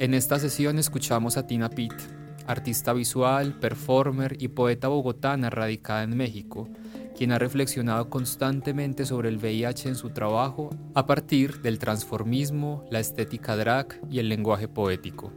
[0.00, 1.92] En esta sesión escuchamos a Tina Pitt,
[2.46, 6.70] artista visual, performer y poeta bogotana radicada en México,
[7.14, 12.98] quien ha reflexionado constantemente sobre el VIH en su trabajo a partir del transformismo, la
[12.98, 15.34] estética drag y el lenguaje poético.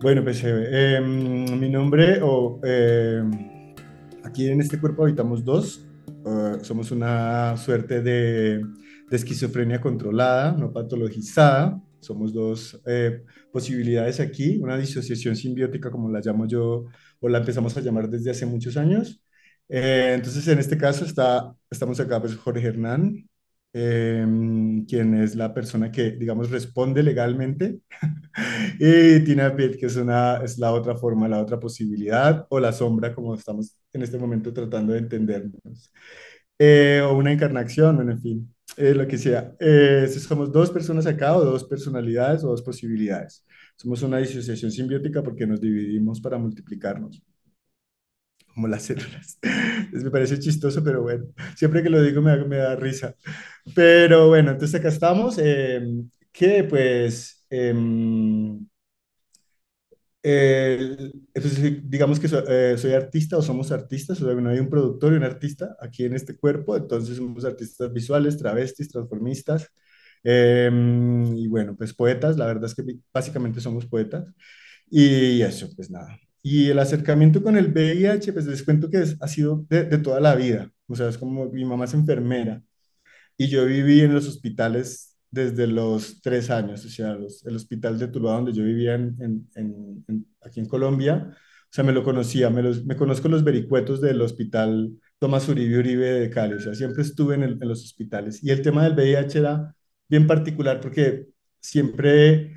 [0.00, 3.74] Bueno, pues eh, em, mi nombre, o em,
[4.22, 5.88] aquí en este cuerpo habitamos dos,
[6.24, 8.62] eh, somos una suerte de,
[9.10, 16.46] esquizofrenia controlada, no patologizada, somos dos eh, posibilidades aquí, una disociación simbiótica como la llamo
[16.46, 16.86] yo,
[17.20, 19.22] o la empezamos a llamar desde hace muchos años.
[19.68, 23.28] entonces, en este caso está, estamos acá, pues Jorge Hernán,
[23.72, 27.80] Em, quien es la persona que, digamos, responde legalmente,
[28.80, 32.72] y Tina Pitt, que es, una, es la otra forma, la otra posibilidad, o la
[32.72, 35.92] sombra, como estamos en este momento tratando de entendernos,
[36.58, 39.54] eh, o una encarnación, en fin, eh, lo que sea.
[39.60, 43.44] Eh, somos dos personas acá, o dos personalidades, o dos posibilidades.
[43.76, 47.22] Somos una disociación simbiótica porque nos dividimos para multiplicarnos
[48.54, 49.38] como las células.
[49.92, 53.14] me parece chistoso, pero bueno, siempre que lo digo me me da risa.
[53.74, 57.44] Pero bueno, entonces acá estamos, em, que pues,
[60.22, 65.12] em, pues digamos que eh, soy artista o somos artistas, o sea, hay un productor
[65.12, 69.68] y un artista aquí en este cuerpo, entonces somos artistas visuales, travestis, transformistas,
[70.22, 74.26] em, y bueno, pues poetas, la verdad es que básicamente somos poetas,
[74.90, 79.28] y eso, pues nada, y el acercamiento con el VIH, pues les cuento que ha
[79.28, 80.72] sido de, toda la vida.
[80.86, 82.62] O sea, es como mi mamá es enfermera
[83.36, 86.84] y yo viví en los hospitales desde los tres años.
[86.84, 89.48] O sea, el hospital de Tuluá, donde yo vivía en,
[90.42, 91.36] aquí en Colombia,
[91.70, 96.30] o sea, me lo conocía, me, conozco los vericuetos del hospital Tomás Uribe Uribe de
[96.30, 96.54] Cali.
[96.54, 98.42] O sea, siempre estuve en, los hospitales.
[98.42, 99.74] Y el tema del VIH era
[100.08, 101.28] bien particular porque
[101.60, 102.56] siempre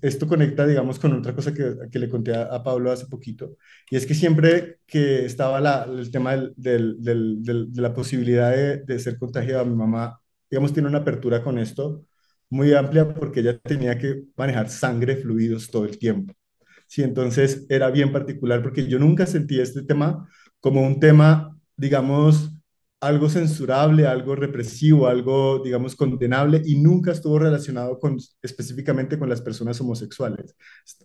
[0.00, 3.56] esto conecta, digamos, con otra cosa que, le conté a, Pablo hace poquito,
[3.90, 6.78] y es que siempre que estaba el tema de
[7.74, 10.18] la posibilidad de, de, ser contagiada, mi mamá,
[10.54, 12.04] digamos, tiene una apertura con esto
[12.48, 16.32] muy amplia porque ella tenía que manejar sangre, fluidos todo el tiempo.
[16.86, 20.28] Sí, entonces era bien particular porque yo nunca sentí este tema
[20.60, 22.52] como un tema, digamos,
[23.00, 29.42] algo censurable, algo represivo, algo, digamos, condenable y nunca estuvo relacionado con, específicamente con las
[29.42, 30.54] personas homosexuales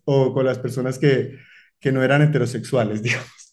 [0.06, 1.38] o con las personas que,
[1.80, 3.49] que no eran heterosexuales, digamos.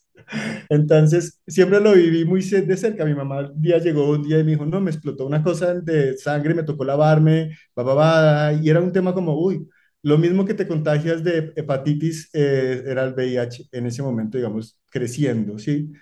[0.69, 3.05] Entonces, siempre lo viví muy de cerca.
[3.05, 5.75] Mi mamá un día llegó un día y me dijo, no, me explotó una cosa
[5.75, 9.69] de sangre, me tocó lavarme, va, y era un tema como, uy,
[10.03, 14.79] lo mismo que te contagias de hepatitis eh, era el VIH en ese momento, digamos,
[14.91, 15.93] creciendo, ¿sí?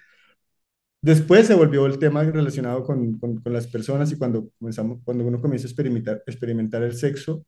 [1.01, 5.41] Después se volvió el tema relacionado con, con, las personas y cuando, comenzamos, cuando uno
[5.41, 7.45] comienza a experimentar, experimentar el sexo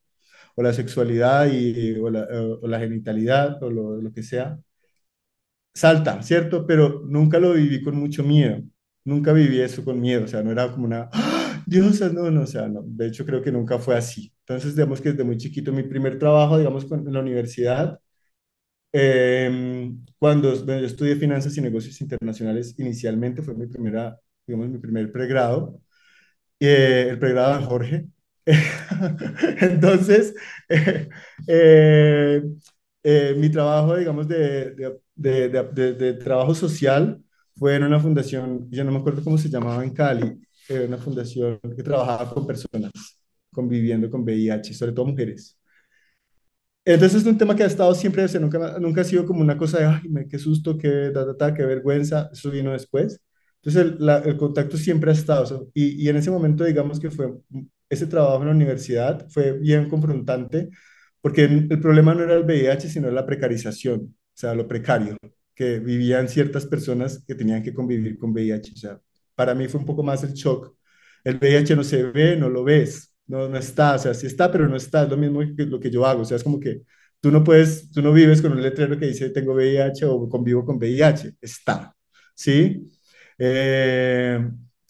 [0.56, 2.28] o la sexualidad y, o, la,
[2.62, 4.59] o, la, genitalidad o lo, lo, que sea,
[5.76, 6.66] salta, ¿cierto?
[6.66, 8.62] Pero nunca lo viví con mucho miedo,
[9.04, 11.62] nunca viví eso con miedo, o sea, no era como una, ¡Ah!
[11.66, 14.32] Dios, no, no, o sea, de hecho creo que nunca fue así.
[14.41, 18.00] Entonces, digamos que desde muy chiquito, mi primer trabajo, digamos, en la universidad,
[18.92, 25.12] Em, cuando yo estudié finanzas y negocios internacionales, inicialmente fue mi primera, digamos, mi primer
[25.12, 25.81] pregrado,
[26.60, 28.06] eh, el pregrado de Jorge.
[29.60, 30.34] Entonces,
[31.48, 32.42] eh,
[33.04, 34.75] eh, mi trabajo, digamos, de,
[35.16, 37.22] de, de, trabajo social
[37.56, 40.41] fue en una fundación, yo no me acuerdo cómo se llamaba en Cali,
[40.87, 42.93] una fundación que trabajaba con personas
[43.53, 45.59] conviviendo con VIH, sobre todo mujeres.
[46.84, 49.78] Entonces es un tema que ha estado siempre, nunca, nunca ha sido como una cosa
[49.80, 53.21] de, ay, qué susto, qué, ta, qué vergüenza, eso vino después.
[53.57, 57.34] Entonces el, el contacto siempre ha estado, y, y, en ese momento digamos que fue,
[57.89, 60.68] ese trabajo en la universidad fue bien confrontante,
[61.21, 65.16] porque el problema no era el VIH, sino la precarización, o sea, lo precario,
[65.54, 68.72] que vivían ciertas personas que tenían que convivir con VIH.
[68.74, 69.00] O sea,
[69.34, 70.74] para mí fue un poco más el shock.
[71.24, 74.50] El VIH no se ve, no lo ves, no, no está, o sea, sí está,
[74.53, 76.60] pero no está, es lo mismo que lo que yo hago, o sea, es como
[76.60, 76.83] que
[77.21, 80.65] tú no puedes, tú no vives con un letrero que dice tengo VIH o convivo
[80.65, 81.94] con VIH, está,
[82.34, 82.86] ¿sí?
[83.39, 84.39] Eh,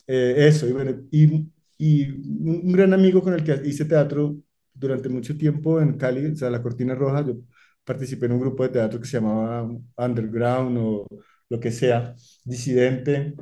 [0.06, 4.36] eh, eso, y bueno, y, y, un gran amigo con el que hice teatro
[4.74, 7.36] durante mucho tiempo en Cali, o sea, La Cortina Roja, yo
[7.86, 11.06] participé en un grupo de teatro que se llamaba Underground o
[11.48, 13.34] lo que sea, disidente.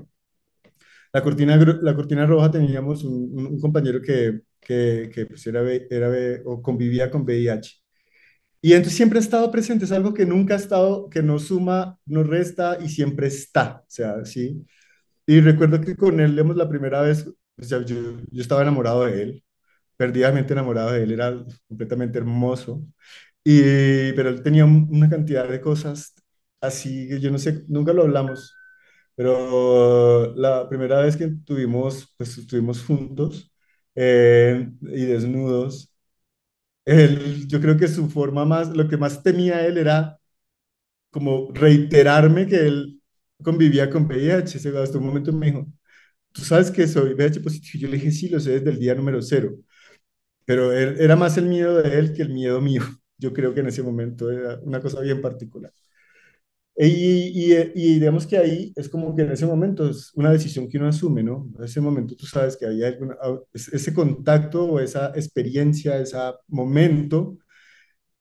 [1.12, 6.11] La cortina, la cortina roja teníamos un, compañero que, que, que pues era, era,
[6.44, 7.70] o convivía con VIH.
[8.62, 11.99] Y entonces siempre ha estado presente, es algo que nunca ha estado, que no suma,
[12.06, 14.67] no resta y siempre está, o sea, sí.
[15.26, 17.26] Y recuerdo que con él, digamos, la primera vez,
[17.58, 19.44] yo, yo estaba enamorado de él,
[19.96, 22.85] perdidamente enamorado de él, era completamente hermoso.
[23.44, 26.14] Y, pero él tenía una cantidad de cosas
[26.61, 28.55] así que yo no sé, nunca lo hablamos,
[29.17, 33.52] pero la primera vez que tuvimos, pues estuvimos juntos
[33.96, 35.93] eh, y desnudos,
[36.85, 40.19] él, yo creo que su forma más, lo que más temía él era
[41.11, 43.02] como reiterarme que él
[43.43, 44.58] convivía con VIH.
[44.58, 45.67] Se hasta un momento me dijo,
[46.32, 47.82] ¿tú sabes que soy VIH positivo?
[47.82, 49.56] Yo le dije, sí, lo sé desde el día número cero.
[50.46, 52.82] Pero era más el miedo de él que el miedo mío.
[53.24, 55.72] Yo creo que en ese momento era una cosa bien particular.
[56.76, 57.30] Y,
[57.74, 60.88] y, digamos que ahí es como que en ese momento es una decisión que uno
[60.88, 61.48] asume, ¿no?
[61.56, 63.16] En ese momento tú sabes que había alguna,
[63.52, 66.16] ese contacto o esa experiencia, ese
[66.48, 67.38] momento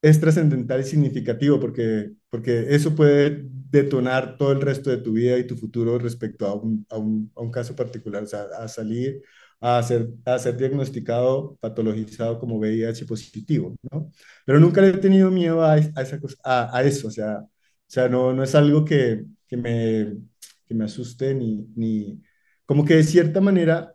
[0.01, 5.37] es trascendental y significativo porque, porque eso puede detonar todo el resto de tu vida
[5.39, 8.67] y tu futuro respecto a un, a un, a un caso particular, o sea, a
[8.67, 9.21] salir
[9.63, 14.11] a ser, a ser diagnosticado, patologizado como VIH positivo, ¿no?
[14.45, 17.37] Pero nunca le he tenido miedo a, a, esa cosa, a, a, eso, o sea,
[17.39, 17.49] o
[17.87, 20.17] sea no, no es algo que, que, me,
[20.65, 22.21] que me asuste ni, ni,
[22.65, 23.93] como que de cierta manera,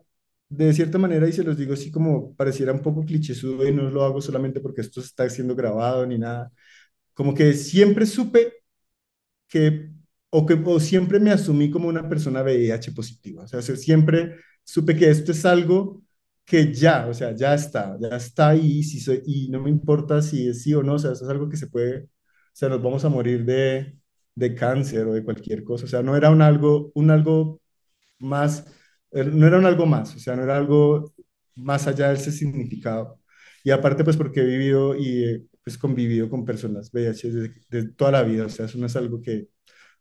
[0.49, 3.91] de cierta manera, y se los digo así como pareciera un poco clichésudo y no
[3.91, 6.50] lo hago solamente porque esto está siendo grabado ni nada,
[7.15, 8.55] como que siempre supe
[9.49, 9.91] que,
[10.31, 14.37] o que o siempre me asumí como una persona VIH positiva, o sea, siempre
[14.69, 16.03] supe que esto es algo
[16.44, 20.49] que ya, o sea, ya está, ya está ahí, si y no me importa si
[20.49, 22.09] es sí o no, o sea, eso es algo que se puede, o
[22.53, 23.97] sea, nos vamos a morir de,
[24.35, 27.61] de cáncer o de cualquier cosa, o sea, no era un algo, un algo
[28.20, 28.67] más,
[29.12, 31.15] eh, no era un algo más, o sea, no era algo
[31.56, 33.20] más allá de ese significado.
[33.65, 37.31] Y aparte, pues porque he vivido y pues, convivido con personas VIH
[37.70, 39.49] desde, toda la vida, o sea, eso no es algo que,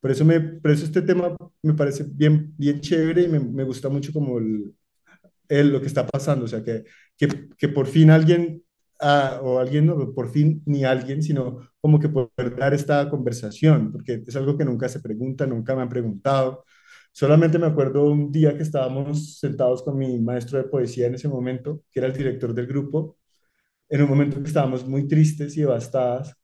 [0.01, 3.63] por eso, me, por eso este tema me parece bien, bien chévere y me, me
[3.63, 4.73] gusta mucho como el,
[5.49, 6.83] el, lo que está pasando, o sea, que,
[7.17, 8.63] que, que por fin alguien,
[8.99, 13.91] ah, o alguien, no, por fin ni alguien, sino como que poder dar esta conversación,
[13.91, 16.65] porque es algo que nunca se pregunta, nunca me han preguntado.
[17.11, 21.27] Solamente me acuerdo un día que estábamos sentados con mi maestro de poesía en ese
[21.27, 23.17] momento, que era el director del grupo,
[23.89, 26.35] en un momento que estábamos muy tristes y devastadas,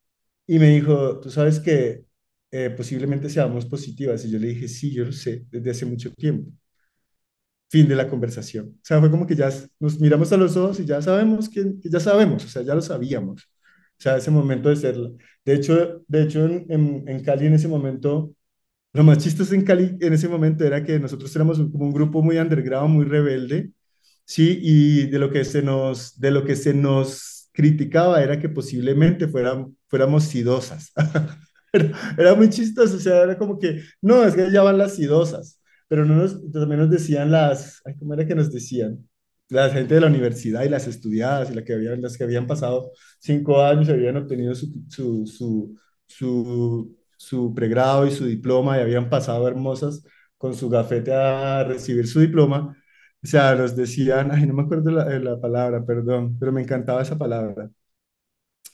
[0.47, 2.05] y me dijo, tú sabes que
[2.55, 4.23] eh, posiblemente seamos positivas.
[4.25, 6.51] Y yo le dije, sí, yo lo sé, desde hace mucho tiempo.
[7.69, 8.67] Fin de la conversación.
[8.75, 11.73] O sea, fue como que ya nos miramos a los ojos y ya sabemos que,
[11.83, 13.43] ya sabemos, o sea, ya lo sabíamos.
[13.43, 14.95] O sea, ese momento de ser.
[15.43, 18.35] De hecho, de hecho en, en, Cali en ese momento,
[18.93, 22.21] lo más chistoso en Cali en ese momento era que nosotros éramos como un grupo
[22.23, 23.71] muy underground, muy rebelde,
[24.25, 24.59] ¿sí?
[24.61, 29.27] Y de lo que se nos, de lo que se nos criticaba era que posiblemente
[29.27, 30.93] fueran, fuéramos sidosas.
[32.17, 35.59] era muy chistoso, o sea, era como que, no, es que ya van las idosas,
[35.87, 39.07] pero no nos, también nos decían las, ay, ¿cómo era que nos decían?
[39.49, 42.47] La gente de la universidad y las estudiadas y la que habían, las que habían
[42.47, 45.75] pasado cinco años y habían obtenido su, su, su,
[46.07, 50.03] su, su pregrado y su diploma y habían pasado hermosas
[50.37, 52.75] con su gafete a recibir su diploma.
[53.23, 57.01] O sea, nos decían, ay, no me acuerdo la, la palabra, perdón, pero me encantaba
[57.01, 57.69] esa palabra.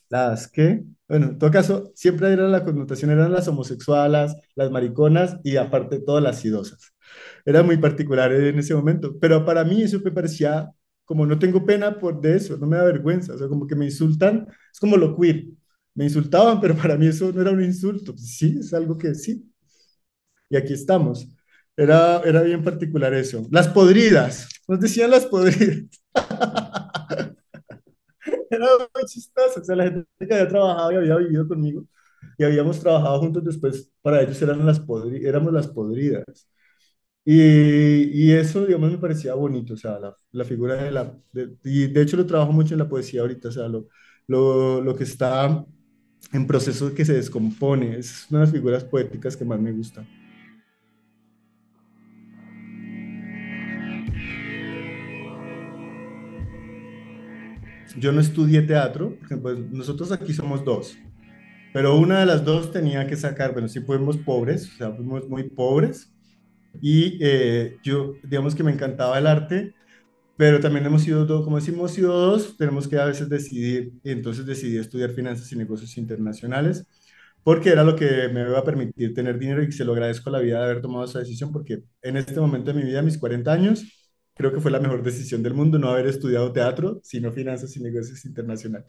[0.10, 5.38] Las que bueno, en todo caso, siempre era la connotación, eran las homosexuales, las mariconas
[5.44, 6.94] y aparte todas las idosas.
[7.46, 10.70] Era muy particular en ese momento, pero para mí eso me parecía
[11.06, 13.76] como no tengo pena por de eso, no me da vergüenza, o sea, como que
[13.76, 15.46] me insultan, es como lo queer,
[15.96, 19.16] me insultaban, pero para mí eso no era un insulto, pues sí, es algo que
[19.16, 19.44] sí.
[20.50, 21.28] Y aquí estamos.
[21.78, 23.48] Era, era bien particular eso.
[23.52, 25.86] Las podridas, nos decían las podridas.
[28.50, 29.62] era muy chistoso.
[29.62, 31.86] O sea, la gente que había trabajado y había vivido conmigo
[32.38, 34.82] y habíamos trabajado juntos después, para ellos eran las
[35.24, 36.26] éramos las podridas.
[37.26, 41.16] Y, y, eso, digamos, me parecía bonito, o sea, la, la figura de la...
[41.64, 43.88] y de hecho lo trabajo mucho en la poesía ahorita, o sea, lo,
[44.28, 45.64] lo, lo que está
[46.34, 50.08] en proceso que se descompone, es una de las figuras poéticas que más me gustan.
[57.98, 60.98] Yo no estudié teatro, pues nosotros aquí somos dos,
[61.74, 65.28] pero una de las dos tenía que sacar, bueno, sí fuimos pobres, o sea, fuimos
[65.30, 66.12] muy pobres,
[66.82, 69.76] y eh, yo, digamos que me encantaba el arte,
[70.38, 74.46] pero también hemos sido dos, como decimos, sido dos, tenemos que a veces decidir, entonces
[74.46, 76.86] decidí estudiar finanzas y negocios internacionales,
[77.44, 80.40] porque era lo que me iba a permitir tener dinero y se lo agradezco la
[80.40, 83.52] vida de haber tomado esa decisión, porque en este momento de mi vida, mis 40
[83.52, 83.84] años,
[84.40, 87.82] creo que fue la mejor decisión del mundo no haber estudiado teatro, sino finanzas y
[87.82, 88.88] negocios internacionales,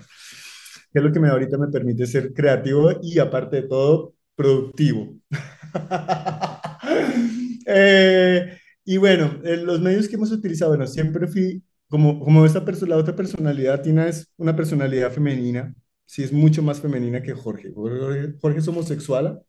[0.93, 5.13] que es lo que me, ahorita me permite ser creativo y aparte de todo, productivo.
[7.67, 12.95] eh, y bueno, los medios que hemos utilizado, bueno, siempre fui, como, como esta persona,
[12.95, 15.75] la otra personalidad, Tina es una personalidad femenina,
[16.07, 17.73] sí es mucho más femenina que Jorge.
[17.75, 19.43] Jorge, Jorge es homosexual,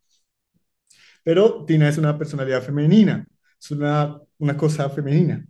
[1.23, 3.27] pero Tina es una personalidad femenina,
[3.59, 5.45] es una, una cosa femenina.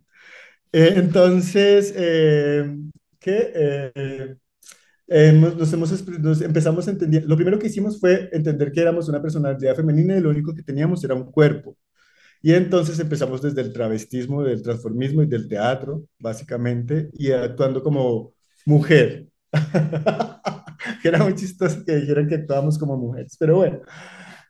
[0.74, 2.78] Eh, entonces, eh,
[3.20, 3.52] ¿qué?
[3.56, 4.36] Eh,
[5.08, 9.10] eh, nos, hemos, nos empezamos a entender, lo primero que hicimos fue entender que éramos
[9.10, 11.78] una personalidad femenina y lo único que teníamos era un cuerpo.
[12.42, 18.34] Y entonces empezamos desde el travestismo, del transformismo y del teatro, básicamente, y actuando como
[18.66, 19.28] mujer.
[21.02, 23.82] que era muy chistoso que dijeran que actuábamos como mujeres, pero bueno,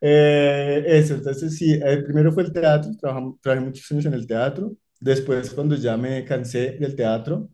[0.01, 4.73] eh, eso, entonces sí, eh, primero fue el teatro, trabajé muchos años en el teatro,
[5.01, 7.49] después cuando ya me cansé del teatro,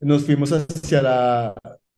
[0.00, 1.54] nos fuimos hacia la,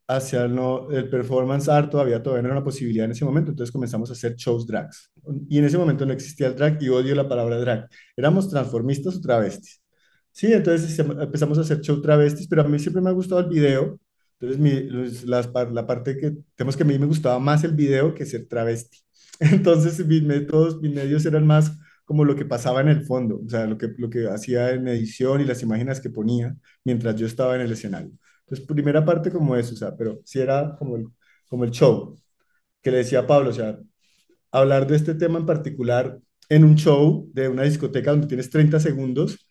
[0.07, 3.71] hacia no, el performance art todavía, todavía no era una posibilidad en ese momento, entonces
[3.71, 5.11] comenzamos a hacer shows drags.
[5.49, 7.89] Y en ese momento no existía el drag y odio la palabra drag.
[8.17, 9.81] Éramos transformistas o travestis.
[10.31, 13.49] Sí, entonces empezamos a hacer show travestis, pero a mí siempre me ha gustado el
[13.49, 13.99] video.
[14.39, 18.25] Entonces mi, la parte que tenemos que a mí me gustaba más el video que
[18.25, 18.99] ser travesti.
[19.39, 21.71] Entonces mis métodos, mis medios eran más
[22.09, 24.87] como lo que pasaba en el fondo, o sea, lo que, lo que hacía en
[24.87, 28.11] edición y las imágenes que ponía mientras yo estaba en el escenario.
[28.39, 31.05] Entonces, primera parte como eso, o sea, pero sí era como el,
[31.47, 32.19] como el show,
[32.81, 33.77] que le decía a Pablo, o sea,
[34.51, 38.79] hablar de este tema en particular en un show de una discoteca donde tienes 30
[38.79, 39.47] segundos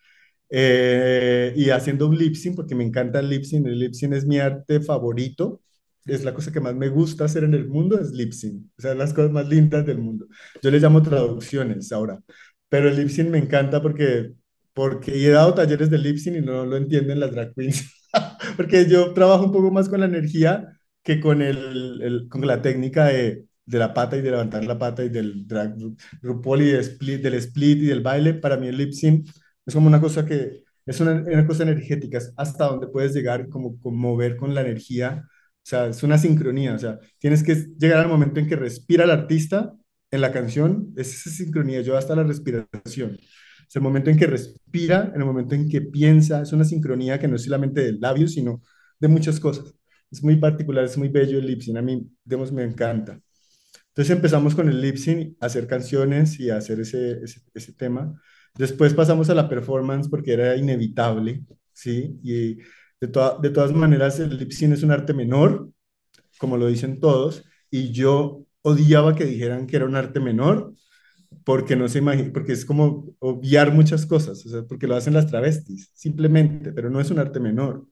[0.50, 4.26] eh, y haciendo lip sync, porque me encanta el lip sync, el lip sync es
[4.26, 5.62] mi arte favorito,
[6.08, 8.82] es la cosa que más me gusta hacer en el mundo, es lip sync, o
[8.82, 10.26] sea, las cosas más lindas del mundo.
[10.62, 12.20] Yo le llamo traducciones ahora,
[12.68, 14.32] pero el lip sync me encanta porque,
[14.72, 17.92] porque he dado talleres de lip sync y no lo entienden las drag queens.
[18.56, 23.06] porque yo trabajo un poco más con la energía que con, el, con la técnica
[23.06, 25.74] de, de, la pata y de levantar la pata y del drag
[26.22, 28.34] RuPaul y split, del split y del baile.
[28.34, 29.28] Para mí el lip sync
[29.66, 33.48] es como una cosa que es una, una cosa energética, es hasta donde puedes llegar,
[33.50, 35.22] como mover con la energía.
[35.26, 36.74] O sea, es una sincronía.
[36.74, 39.74] O sea, tienes que llegar al momento en que respira el artista
[40.10, 43.18] en la canción, es esa sincronía, yo hasta la respiración.
[43.68, 47.18] Es el momento en que respira, en el momento en que piensa, es una sincronía
[47.18, 48.62] que no es solamente del labio, sino
[48.98, 49.74] de muchas cosas.
[50.10, 53.20] Es muy particular, es muy bello el lip a mí, digamos, me encanta.
[53.88, 54.96] Entonces empezamos con el lip
[55.40, 57.20] a hacer canciones y a hacer ese,
[57.54, 58.14] ese, tema.
[58.56, 62.18] Después pasamos a la performance porque era inevitable, ¿sí?
[62.22, 62.56] Y
[63.00, 63.08] de,
[63.42, 65.70] de todas maneras el lip es un arte menor,
[66.38, 70.74] como lo dicen todos, y yo odiaba que dijeran que era un arte menor
[71.44, 75.14] porque no se imagina, porque es como obviar muchas cosas, o sea, porque lo hacen
[75.14, 77.86] las travestis, simplemente, pero no es un arte menor.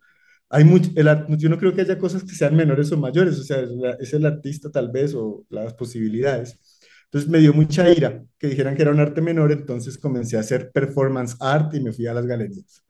[0.49, 1.08] Hay mucho, el,
[1.38, 3.64] yo no creo que haya cosas que sean menores o mayores, o sea,
[3.99, 6.58] es, el artista tal vez o las posibilidades.
[7.04, 10.40] Entonces me dio mucha ira que dijeran que era un arte menor, entonces comencé a
[10.40, 12.85] hacer performance art y me fui a las galerías.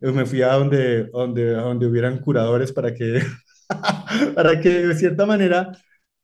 [0.00, 3.22] Me fui a donde, donde, donde hubieran curadores para que,
[4.34, 5.72] para que de cierta manera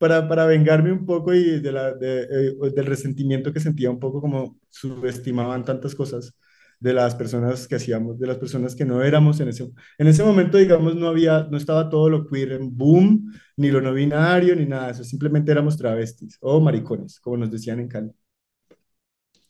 [0.03, 4.19] para, para vengarme un poco y de la, eh, del resentimiento que sentía un poco
[4.19, 6.35] como subestimaban tantas cosas
[6.81, 10.21] de las personas que hacíamos, de las personas que no éramos en ese, en ese
[10.25, 14.57] momento, digamos, no había, no estaba todo lo queer en boom, ni lo no binario,
[14.57, 18.11] ni nada de eso, simplemente éramos travestis o maricones, como nos decían en Cali.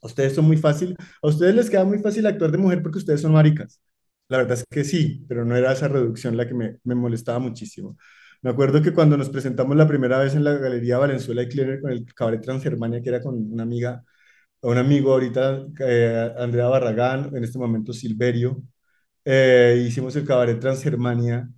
[0.01, 2.97] A ustedes son muy fácil, a ustedes les queda muy fácil actuar de mujer porque
[2.99, 3.79] ustedes son maricas.
[4.27, 7.39] La verdad es que sí, pero no era esa reducción la que me, me molestaba
[7.39, 7.97] muchísimo.
[8.43, 11.79] Me acuerdo que cuando nos presentamos la primera vez en la Galería Valenzuela y Kleiner
[11.81, 14.03] con el Cabaret Transgermania, que era con una amiga,
[14.61, 18.61] un amigo ahorita, eh, Andrea Barragán, en este momento Silverio,
[19.25, 21.49] eh, hicimos el Cabaret Transgermania.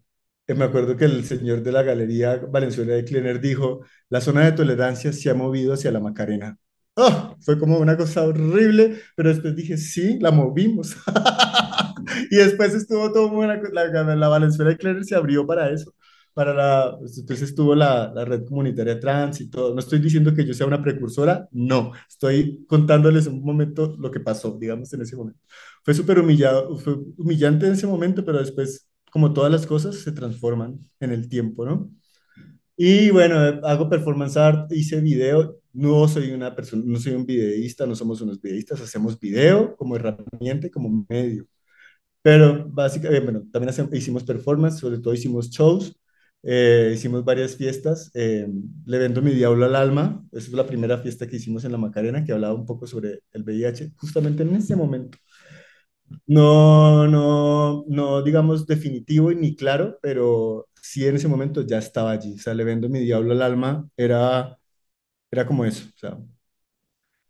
[0.48, 4.46] Eh, me acuerdo que el señor de la Galería Valenzuela y Kleiner dijo, la zona
[4.46, 6.58] de tolerancia se ha movido hacia la Macarena.
[6.96, 7.36] ¡Oh!
[7.42, 10.96] Fue como una cosa horrible, pero después dije, sí, la movimos.
[12.32, 15.94] y después estuvo todo muy buena, la, la Valenzuela y Kleiner se abrió para eso
[16.36, 19.74] para la, pues, entonces estuvo la, la, red comunitaria trans y todo.
[19.74, 24.20] No estoy diciendo que yo sea una precursora, no, estoy contándoles un momento lo que
[24.20, 25.39] pasó, digamos, en ese momento.
[25.84, 30.12] Fue súper humillado, fue humillante en ese momento, pero después, como todas las cosas, se
[30.12, 31.89] transforman en el tiempo, ¿no?
[32.77, 37.86] Y bueno, hago performance art, hice video, no soy una persona, no soy un videísta,
[37.86, 41.48] no somos unos videístas, hacemos video como herramienta, como medio.
[42.22, 45.96] Pero básicamente, bueno, también hicimos performance, sobre todo hicimos shows,
[46.48, 48.12] Eh, hicimos varias fiestas.
[48.14, 48.48] eh,
[48.86, 50.24] Le vendo mi diablo al alma.
[50.32, 53.22] Esa es la primera fiesta que hicimos en la Macarena, que hablaba un poco sobre
[53.34, 55.18] el VIH, justamente en ese momento.
[56.28, 62.12] No, no, no, digamos definitivo y ni claro, pero sí en ese momento ya estaba
[62.12, 62.36] allí.
[62.36, 63.88] O sea, le vendo mi diablo al alma.
[63.98, 64.58] Era,
[65.32, 65.86] era como eso.
[65.96, 66.18] O sea,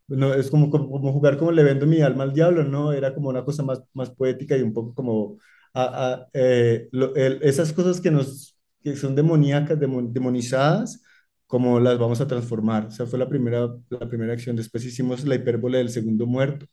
[0.08, 2.92] no, es como, como, como jugar como le vendo mi alma al diablo, ¿no?
[2.94, 5.38] Era como una cosa más, más poética y un poco como
[5.74, 8.55] a- a, eh, lo- el- esas cosas que nos
[8.86, 11.04] que son demoníacas, demon- demonizadas,
[11.48, 12.88] como las vamos a transformar.
[12.88, 14.56] O sea, fue la primera, la primera acción.
[14.58, 16.68] Después hicimos la hipérbole del segundo muerto.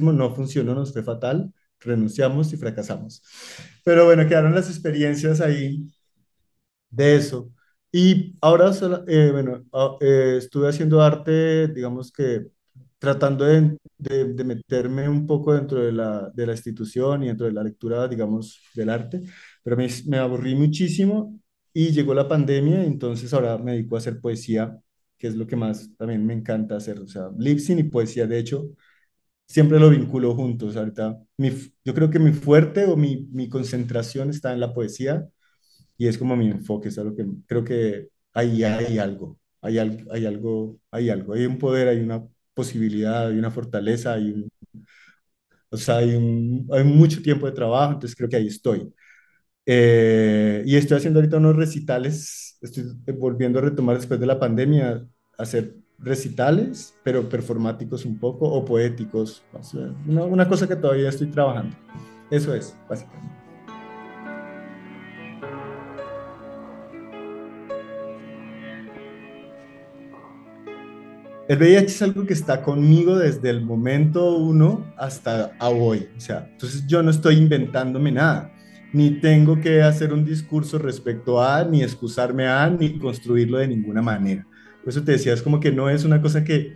[0.00, 3.22] No funcionó, nos fue fatal, renunciamos y fracasamos.
[3.84, 5.86] Pero bueno, quedaron las experiencias ahí
[6.90, 7.50] de eso.
[7.92, 8.70] Y ahora,
[9.06, 12.46] eh, bueno, ah, eh, estuve haciendo arte, digamos que
[12.98, 17.46] tratando de, de- de meterme un poco dentro de la, de la institución y dentro
[17.46, 19.22] de la lectura, digamos, del arte,
[19.62, 21.38] pero me, me aburrí muchísimo
[21.74, 24.78] y llegó la pandemia, entonces ahora me dedico a hacer poesía,
[25.18, 28.26] que es lo que más también me encanta hacer, o sea, lip sync y poesía,
[28.28, 28.70] de hecho,
[29.46, 30.76] siempre lo vinculo juntos.
[30.76, 31.50] Ahorita, mi,
[31.84, 35.28] yo creo que mi fuerte o mi, mi concentración está en la poesía
[35.98, 40.06] y es como mi enfoque, es algo que creo que ahí hay algo, hay, al-
[40.12, 44.50] hay algo, hay algo, hay un poder, hay una posibilidad, hay una fortaleza, hay un,
[45.70, 48.92] o sea, hay un, hay mucho tiempo de trabajo, entonces creo que ahí estoy.
[49.66, 52.84] Eh, y estoy haciendo ahorita unos recitales, estoy
[53.18, 55.06] volviendo a retomar después de la pandemia,
[55.38, 61.08] hacer recitales, pero performáticos un poco o poéticos, o sea, una, una cosa que todavía
[61.08, 61.76] estoy trabajando.
[62.30, 63.44] Eso es, básicamente.
[71.46, 76.08] El VIH es algo que está conmigo desde el momento uno hasta a hoy.
[76.16, 78.50] O sea, entonces yo no estoy inventándome nada,
[78.94, 84.02] ni tengo que hacer un discurso respecto a, ni excusarme a, ni construirlo de ninguna
[84.02, 84.46] manera.
[84.82, 86.74] Por eso te decía, es como que no es una cosa que,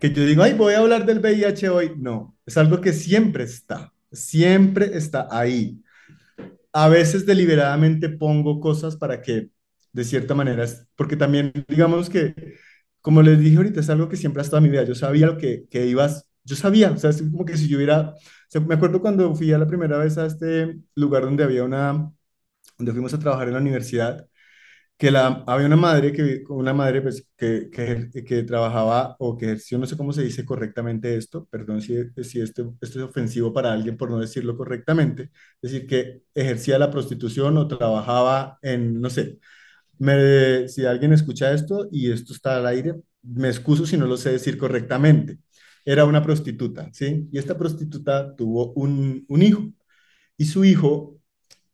[0.00, 1.92] que yo digo, ay, voy a hablar del VIH hoy.
[1.96, 5.82] No, es algo que siempre está, siempre está ahí.
[6.72, 9.48] A veces deliberadamente pongo cosas para que,
[9.92, 12.34] de cierta manera, porque también digamos que
[13.04, 14.84] como les dije ahorita, es algo que siempre ha estado en mi vida.
[14.84, 17.76] Yo sabía lo que, que ibas, yo sabía, o sea, es como que si yo
[17.78, 18.16] hubiera, o
[18.48, 22.12] sea, me acuerdo cuando fui a la primera vez a este lugar donde había una,
[22.78, 24.26] donde fuimos a trabajar en la universidad,
[24.96, 29.46] que la, había una madre, que, una madre pues, que, que, que trabajaba o que
[29.46, 33.52] ejerció, no sé cómo se dice correctamente esto, perdón si, si esto, esto es ofensivo
[33.52, 35.30] para alguien por no decirlo correctamente,
[35.62, 39.38] es decir, que ejercía la prostitución o trabajaba en, no sé,
[39.98, 44.16] me, si alguien escucha esto y esto está al aire, me excuso si no lo
[44.16, 45.38] sé decir correctamente.
[45.84, 47.28] Era una prostituta, ¿sí?
[47.32, 49.62] Y esta prostituta tuvo un, un hijo
[50.36, 51.20] y su hijo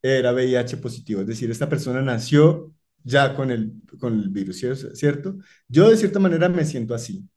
[0.03, 4.95] era VIH positivo, es decir, esta persona nació ya con el, con el virus, ¿cier-
[4.95, 5.37] ¿cierto?
[5.69, 7.29] Yo de cierta manera me siento así.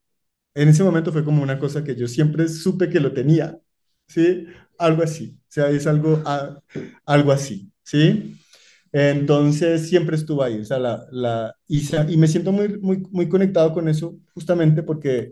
[0.55, 3.59] En ese momento fue como una cosa que yo siempre supe que lo tenía,
[4.07, 4.45] ¿sí?
[4.77, 6.59] Algo así, o sea, es algo, a-
[7.05, 8.39] algo así, ¿sí?
[8.91, 13.27] Entonces siempre estuvo ahí, o sea, la, la, y, y me siento muy, muy, muy
[13.29, 15.31] conectado con eso justamente porque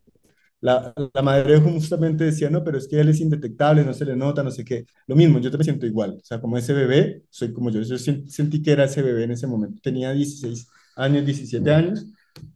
[0.62, 4.16] la, la madre justamente decía, no, pero es que él es indetectable, no se le
[4.16, 4.86] nota, no sé qué.
[5.08, 7.96] Lo mismo, yo también siento igual, o sea, como ese bebé, soy como yo, yo
[7.98, 12.06] sen- sentí que era ese bebé en ese momento, tenía 16 años, 17 años,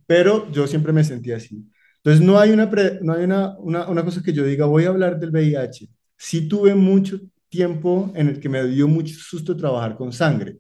[0.08, 1.66] pero yo siempre me sentí así.
[1.98, 4.86] Entonces no hay una, pre- no hay una, una, una cosa que yo diga, voy
[4.86, 5.90] a hablar del VIH.
[6.18, 10.60] Sí tuve mucho tiempo en el que me dio mucho susto trabajar con sangre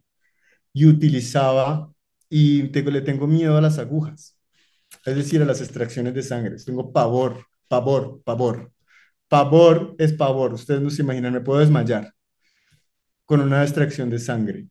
[0.73, 1.91] y utilizaba,
[2.29, 4.34] y tengo, le tengo miedo a las agujas,
[5.05, 6.57] es decir, a las extracciones de sangre.
[6.65, 8.71] Tengo pavor, pavor, pavor.
[9.27, 10.53] Pavor es pavor.
[10.53, 12.13] Ustedes no se imaginan, me puedo desmayar
[13.25, 14.67] con una extracción de sangre.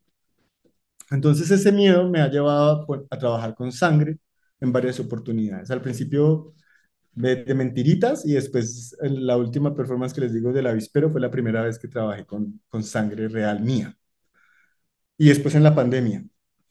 [1.10, 4.18] Entonces ese miedo me ha llevado a, pues, trabajar con sangre
[4.60, 5.70] en varias oportunidades.
[5.70, 6.54] Al principio
[7.12, 11.30] de, de mentiritas y después la última performance que les digo del avispero fue la
[11.30, 13.96] primera vez que trabajé con, con sangre real mía.
[15.16, 16.24] Y después en la pandemia.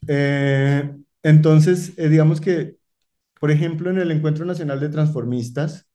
[0.07, 2.77] Eh, entonces, eh, digamos que
[3.43, 5.85] Por ejemplo, en el Encuentro Nacional de Transformistas,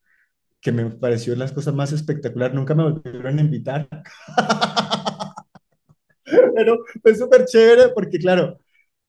[0.61, 3.89] que me pareció las cosas más espectacular, nunca me volvieron a invitar,
[6.55, 8.59] pero fue súper chévere porque, claro,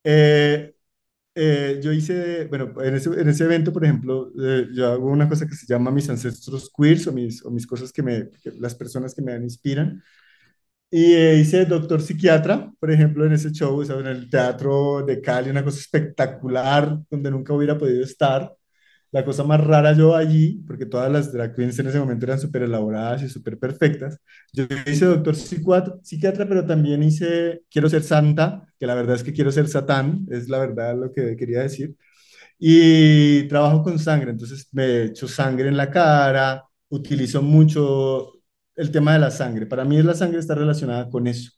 [0.06, 0.73] eh,
[1.36, 5.28] eh, yo hice, bueno, en ese, en ese evento, por ejemplo, eh, yo hago una
[5.28, 8.54] cosa que se llama mis ancestros queers o mis, o mis cosas que me, que
[8.58, 10.02] las personas que me inspiran.
[10.91, 15.21] Y eh, hice doctor psiquiatra, por ejemplo, en ese show, sea, en el teatro de
[15.21, 18.52] Cali, una cosa espectacular donde nunca hubiera podido estar.
[19.12, 22.39] la cosa más rara yo allí, porque todas las drag queens en ese momento eran
[22.41, 24.19] súper elaboradas y súper perfectas.
[24.54, 29.34] Yo hice doctor psiquiatra, pero también hice, quiero ser santa, que la verdad es que
[29.34, 31.95] quiero ser satán, es la verdad lo que quería decir.
[32.60, 38.38] Y trabajo con sangre, entonces me echo sangre en la cara, utilizo mucho
[38.79, 39.65] el tema de la sangre.
[39.65, 41.51] Para mí la sangre está relacionada con eso,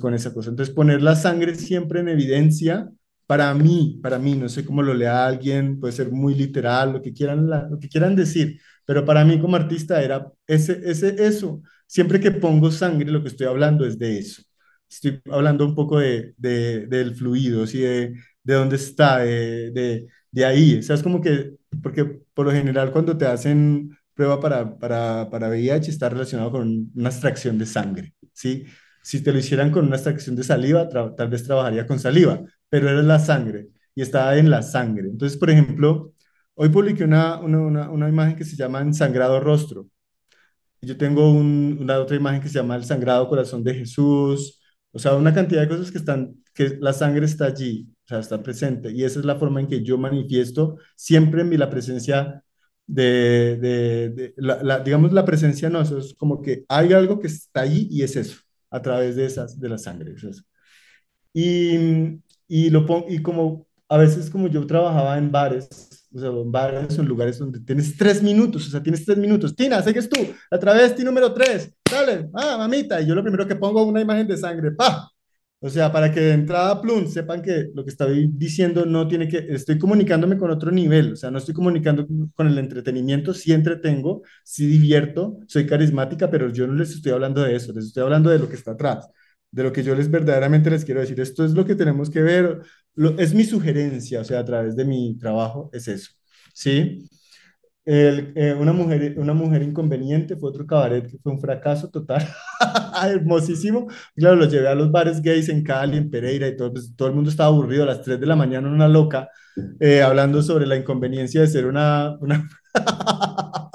[0.00, 0.50] con esa cosa.
[0.50, 2.90] Entonces poner la sangre siempre en evidencia
[3.26, 7.02] para mí, para mí, no sé cómo lo lea alguien, puede ser muy literal, lo
[7.02, 11.62] que quieran, lo que quieran decir, pero para mí como artista era ese, ese, eso.
[11.86, 14.42] Siempre que pongo sangre, lo que estoy hablando es de eso.
[14.88, 17.78] Estoy hablando un poco de, de del fluido, ¿sí?
[17.80, 20.78] de, de dónde está, de, de, de ahí.
[20.78, 25.30] O sea, es como que, porque por lo general cuando te hacen prueba para, para,
[25.30, 28.66] para VIH está relacionado con una extracción de sangre, ¿sí?
[29.02, 32.90] Si te lo hicieran con una extracción de saliva, tal vez trabajaría con saliva, pero
[32.90, 35.08] era la sangre y estaba en la sangre.
[35.08, 36.12] Entonces, por ejemplo,
[36.54, 39.88] hoy publiqué una, una, una, imagen que se llama Ensangrado Rostro.
[40.82, 44.60] Yo tengo una otra imagen que se llama El Sangrado Corazón de Jesús.
[44.92, 48.18] O sea, una cantidad de cosas que están, que la sangre está allí, o sea,
[48.18, 48.90] está presente.
[48.92, 52.42] Y esa es la forma en que yo manifiesto siempre en mi la presencia
[52.92, 57.62] de, de, la, digamos, la presencia no, eso es como que hay algo que está
[57.62, 60.14] allí y es eso, a través de esas, de la sangre.
[61.32, 65.68] Y, y, lo pongo, y como a veces como yo trabajaba en bares,
[66.12, 69.54] o sea, en bares en lugares donde tienes tres minutos, o sea, tienes tres minutos.
[69.54, 70.18] Tina, sé que es tú,
[70.50, 73.00] la travesti número tres, dale, ah, mamita.
[73.00, 75.10] Y yo lo primero que pongo una imagen de sangre, pa.
[75.62, 79.28] O sea, para que de entrada, plum, sepan que lo que estoy diciendo no tiene
[79.28, 83.52] que, estoy comunicándome con otro nivel, o sea, no estoy comunicando con el entretenimiento, sí
[83.52, 88.02] entretengo, sí divierto, soy carismática, pero yo no les estoy hablando de eso, les estoy
[88.02, 89.08] hablando de lo que está atrás
[89.50, 91.18] de lo que yo les verdaderamente les quiero decir.
[91.20, 92.60] Esto es lo que tenemos que ver,
[93.18, 96.12] es mi sugerencia, o sea, a través de mi trabajo, es eso.
[96.54, 97.08] ¿Sí?
[97.86, 102.26] Eh, una, mujer, una mujer inconveniente fue otro cabaret que fue un fracaso total,
[103.04, 103.88] hermosísimo.
[104.14, 107.08] Claro, lo llevé a los bares gays en Cali, en Pereira y todo, pues, todo
[107.08, 109.28] el mundo estaba aburrido a las 3 de la mañana, una loca,
[109.80, 112.16] eh, hablando sobre la inconveniencia de ser una...
[112.20, 112.48] una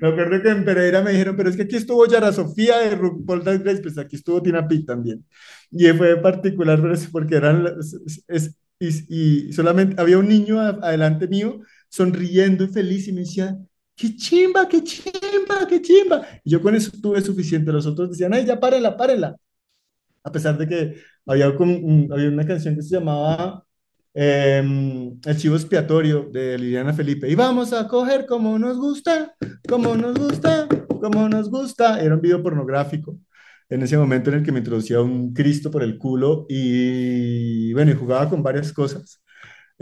[0.00, 2.94] Me acuerdo que en Pereira me dijeron, pero es que aquí estuvo Yara Sofía de
[2.94, 5.26] RuPaul Drag Race, pues aquí estuvo Tina Pitt también.
[5.70, 6.80] Y fue particular
[7.12, 7.66] porque eran,
[8.28, 13.58] es, y, solamente había un niño adelante mío sonriendo y feliz y me decía,
[13.96, 16.26] qué chimba, qué chimba, qué chimba.
[16.44, 17.72] Y yo con eso tuve suficiente.
[17.72, 19.36] Los otros decían, ay, ya párela, párela.
[20.24, 23.64] A pesar de que había, había una canción que se llamaba
[24.12, 27.28] Em, el chivo expiatorio de Liliana Felipe.
[27.28, 29.36] Y vamos a coger como nos gusta,
[29.68, 30.66] como nos gusta,
[31.00, 32.00] como nos gusta.
[32.00, 33.18] Era un video pornográfico
[33.68, 37.92] en ese momento en el que me introducía un Cristo por el culo y bueno,
[37.92, 39.22] y jugaba con varias cosas.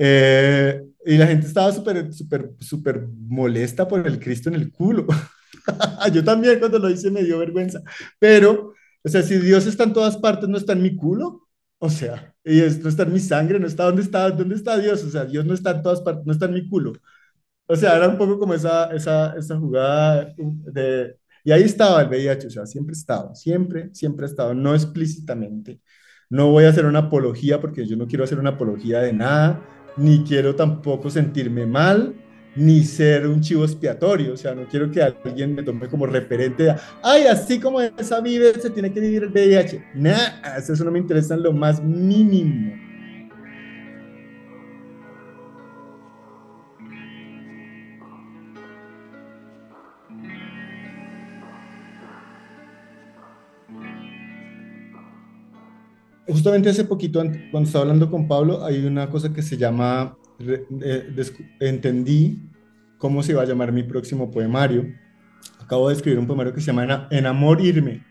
[0.01, 5.07] Eh, y la gente estaba súper, súper, súper molesta por el Cristo en el culo.
[6.13, 7.81] Yo también cuando lo hice me dio vergüenza.
[8.19, 11.49] Pero, o sea, si Dios está en todas partes, ¿no está en mi culo?
[11.79, 15.05] O sea, y esto está en mi sangre, no está dónde está, dónde está Dios,
[15.05, 16.93] o sea, Dios no está en todas partes, no está en mi culo.
[17.67, 21.17] O sea, era un poco como esa, esa, esa jugada de...
[21.45, 25.81] Y ahí estaba el VIH, o sea, siempre estaba, siempre, siempre ha estado, no explícitamente.
[26.31, 29.78] No voy a hacer una apología porque yo no quiero hacer una apología de nada,
[29.99, 32.15] ni quiero tampoco sentirme mal,
[32.57, 36.65] ni ser un chivo expiatorio, o sea, no quiero que alguien me tome como referente
[36.65, 39.85] de, ay, así como esa vive, se tiene que vivir el VIH.
[39.95, 42.88] Nah, eso no me interesa en lo más mínimo.
[56.29, 61.09] Justamente hace poquito, cuando estaba hablando con Pablo, hay una cosa que se llama eh,
[61.59, 62.51] entendí
[62.99, 64.87] cómo se iba a llamar mi próximo poemario.
[65.59, 68.05] Acabo de escribir un poemario que se llama Enamorirme.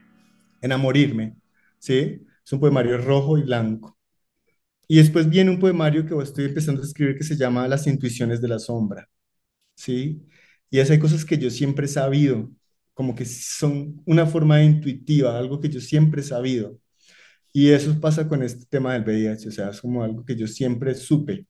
[0.62, 1.38] Enamorirme.
[1.80, 2.26] ¿Sí?
[2.44, 3.98] Es un poemario rojo y blanco.
[4.88, 8.42] Y después viene un poemario que estoy empezando a escribir que se llama Las intuiciones
[8.42, 9.08] de la sombra.
[9.76, 10.24] ¿Sí?
[10.70, 12.50] Y esas hay cosas que yo siempre he sabido,
[12.94, 16.80] como que son una forma intuitiva, algo que yo siempre he sabido.
[17.58, 20.46] Y eso pasa con este tema del VIH, o sea, es como algo que yo
[20.48, 21.48] siempre supe.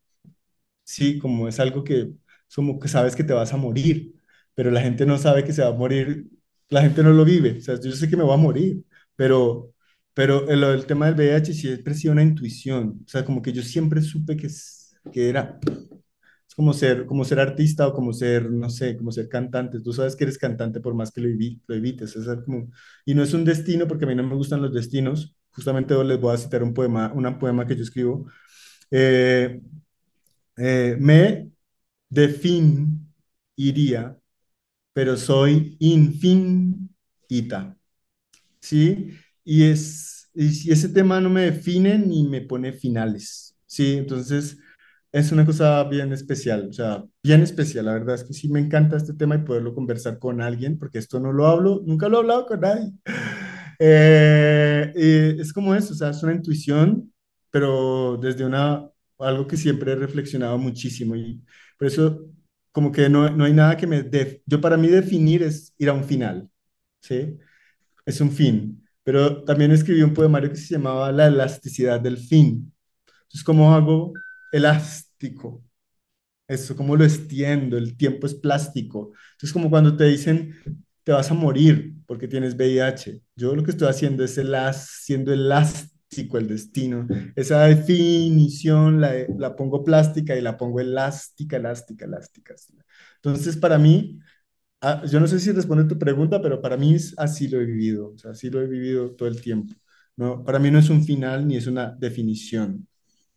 [0.83, 2.13] Sí, como es algo que
[2.55, 4.13] como que sabes que te vas a morir,
[4.55, 6.27] pero la gente no sabe que se va a morir,
[6.69, 8.83] la gente no lo vive, o sea, yo sé que me voy a morir,
[9.15, 9.73] pero,
[10.13, 13.63] pero el, tema del VIH siempre ha sido una intuición, o sea, como que yo
[13.63, 14.47] siempre supe que,
[15.11, 15.59] que era,
[16.47, 19.93] es como ser, como ser artista o como ser, no sé, como ser cantante, tú
[19.93, 21.29] sabes que eres cantante por más que lo,
[21.67, 22.69] lo evites, es como,
[23.05, 26.19] y no es un destino porque a mí no me gustan los destinos, justamente les
[26.21, 28.27] voy a citar un poema, un poema que yo escribo,
[28.91, 29.59] eh,
[30.57, 31.51] eh, me
[32.09, 33.13] de fin
[33.57, 34.17] iría,
[34.93, 37.77] pero soy infinita.
[38.61, 39.11] ¿Sí?
[39.43, 43.57] Y, es, y ese tema no me define ni me pone finales.
[43.65, 43.97] ¿Sí?
[43.97, 44.57] Entonces,
[45.11, 47.85] es una cosa bien especial, o sea, bien especial.
[47.85, 50.99] La verdad es que sí me encanta este tema y poderlo conversar con alguien, porque
[50.99, 52.93] esto no lo hablo, nunca lo he hablado con nadie.
[53.79, 57.13] Eh, es como eso, o sea, es una intuición,
[57.51, 61.43] pero desde una, algo que siempre he reflexionado muchísimo y
[61.77, 62.25] por eso
[62.71, 64.03] como que no, no hay nada que me...
[64.03, 66.49] Def, yo para mí definir es ir a un final,
[67.01, 67.37] ¿sí?
[68.05, 68.83] Es un fin.
[69.03, 72.73] Pero también escribí un poemario que se llamaba La elasticidad del fin.
[73.23, 74.13] Entonces, ¿cómo hago
[74.51, 75.63] elástico.
[76.47, 79.13] Eso, como lo extiendo, el tiempo es plástico.
[79.33, 80.55] Entonces, como cuando te dicen,
[81.07, 83.21] te vas a morir porque tienes VIH.
[83.33, 84.37] Yo lo que estoy haciendo es
[84.81, 87.07] siendo elástico el destino.
[87.33, 92.55] Esa definición la, la pongo plástica y la pongo elástica, elástica, elástica.
[93.15, 94.19] Entonces, para mí,
[94.81, 98.11] ah, yo no sé si responde tu pregunta, pero para mí así lo he vivido,
[98.13, 99.73] o sea, así lo he vivido todo el tiempo.
[100.17, 102.85] No, para mí no es un final ni es una definición.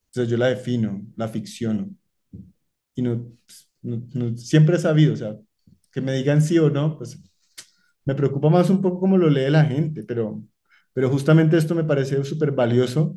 [0.06, 1.88] Entonces yo la defino, la ficciono.
[2.96, 3.32] Y no,
[3.82, 5.36] no, siempre he sabido, o sea,
[5.92, 7.16] que me digan sí o no, pues
[8.04, 10.42] me preocupa más un poco cómo lo lee la gente, pero,
[10.92, 13.16] pero justamente esto me parece súper valioso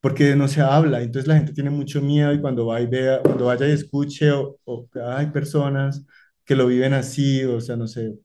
[0.00, 3.20] porque no se habla, entonces la gente tiene mucho miedo y cuando, va y vea,
[3.22, 6.04] cuando vaya y escuche o, o hay personas
[6.44, 8.18] que lo viven así, o sea, no sé,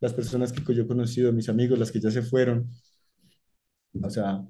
[0.00, 2.68] las personas que yo he conocido, mis amigos, las que ya se fueron,
[4.02, 4.42] o sea,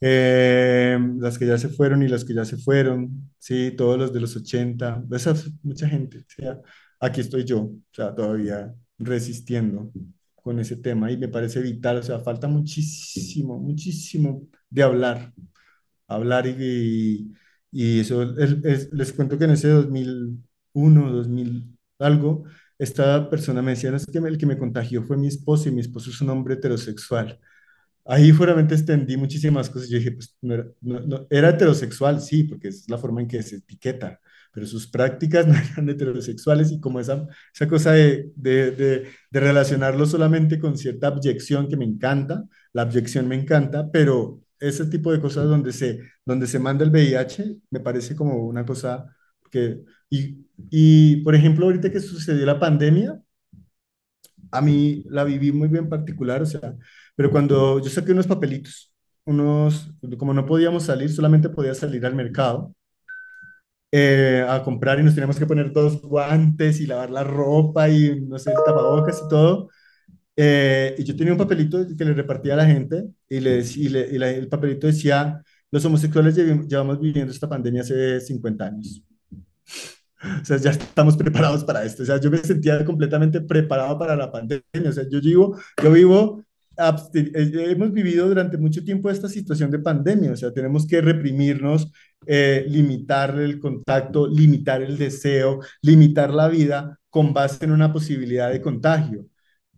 [0.00, 4.12] eh, las que ya se fueron y las que ya se fueron, sí, todos los
[4.12, 6.26] de los 80, esa, mucha gente,
[7.00, 9.92] aquí estoy yo, o sea, todavía resistiendo
[10.36, 15.32] con ese tema y me parece vital, o sea, falta muchísimo, muchísimo de hablar,
[16.08, 17.32] hablar y,
[17.70, 18.24] y eso,
[18.92, 22.44] les cuento que en ese 2001, 2000 algo,
[22.78, 25.72] esta persona me decía, no es que el que me contagió fue mi esposo y
[25.72, 27.38] mi esposo es un hombre heterosexual.
[28.04, 29.88] Ahí fueramente extendí muchísimas cosas.
[29.88, 30.56] Yo dije, pues no,
[31.30, 34.20] era, heterosexual, sí, porque es la forma en que se etiqueta,
[34.54, 40.06] pero sus prácticas no eran heterosexuales y como esa, esa cosa de, de, de, relacionarlo
[40.06, 45.20] solamente con cierta abyección que me encanta, la abyección me encanta, pero ese tipo de
[45.20, 49.06] cosas donde se, donde se manda el VIH me parece como una cosa
[49.50, 49.82] que...
[50.10, 53.20] Y, y por ejemplo, ahorita que sucedió la pandemia,
[54.52, 56.76] a mí la viví muy bien particular, o sea,
[57.16, 58.92] pero cuando yo saqué unos papelitos,
[59.24, 62.74] unos, como no podíamos salir, solamente podía salir al mercado
[63.96, 68.22] eh, a comprar y nos teníamos que poner todos guantes y lavar la ropa y,
[68.22, 69.68] no sé, tapabocas y todo.
[70.36, 73.88] Eh, y yo tenía un papelito que le repartía a la gente y, le, y,
[73.88, 79.02] le, y el papelito decía, los homosexuales llevamos viviendo esta pandemia hace 50 años.
[80.40, 82.02] O sea, ya estamos preparados para esto.
[82.02, 84.62] O sea, yo me sentía completamente preparado para la pandemia.
[84.88, 86.42] O sea, yo vivo, yo vivo,
[86.76, 90.32] hemos vivido durante mucho tiempo esta situación de pandemia.
[90.32, 91.90] O sea, tenemos que reprimirnos,
[92.26, 98.50] eh, limitar el contacto, limitar el deseo, limitar la vida con base en una posibilidad
[98.50, 99.26] de contagio.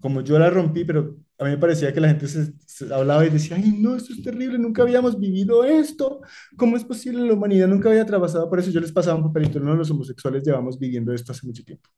[0.00, 3.30] Como yo la rompí, pero a mí me parecía que la gente se, hablaba y
[3.30, 6.20] decía, ay, no, esto es terrible, nunca habíamos vivido esto,
[6.56, 7.26] ¿cómo es posible?
[7.26, 8.70] La humanidad nunca había atravesado por eso.
[8.70, 11.90] Yo les pasaba un papelito, no, los homosexuales llevamos viviendo esto hace mucho tiempo.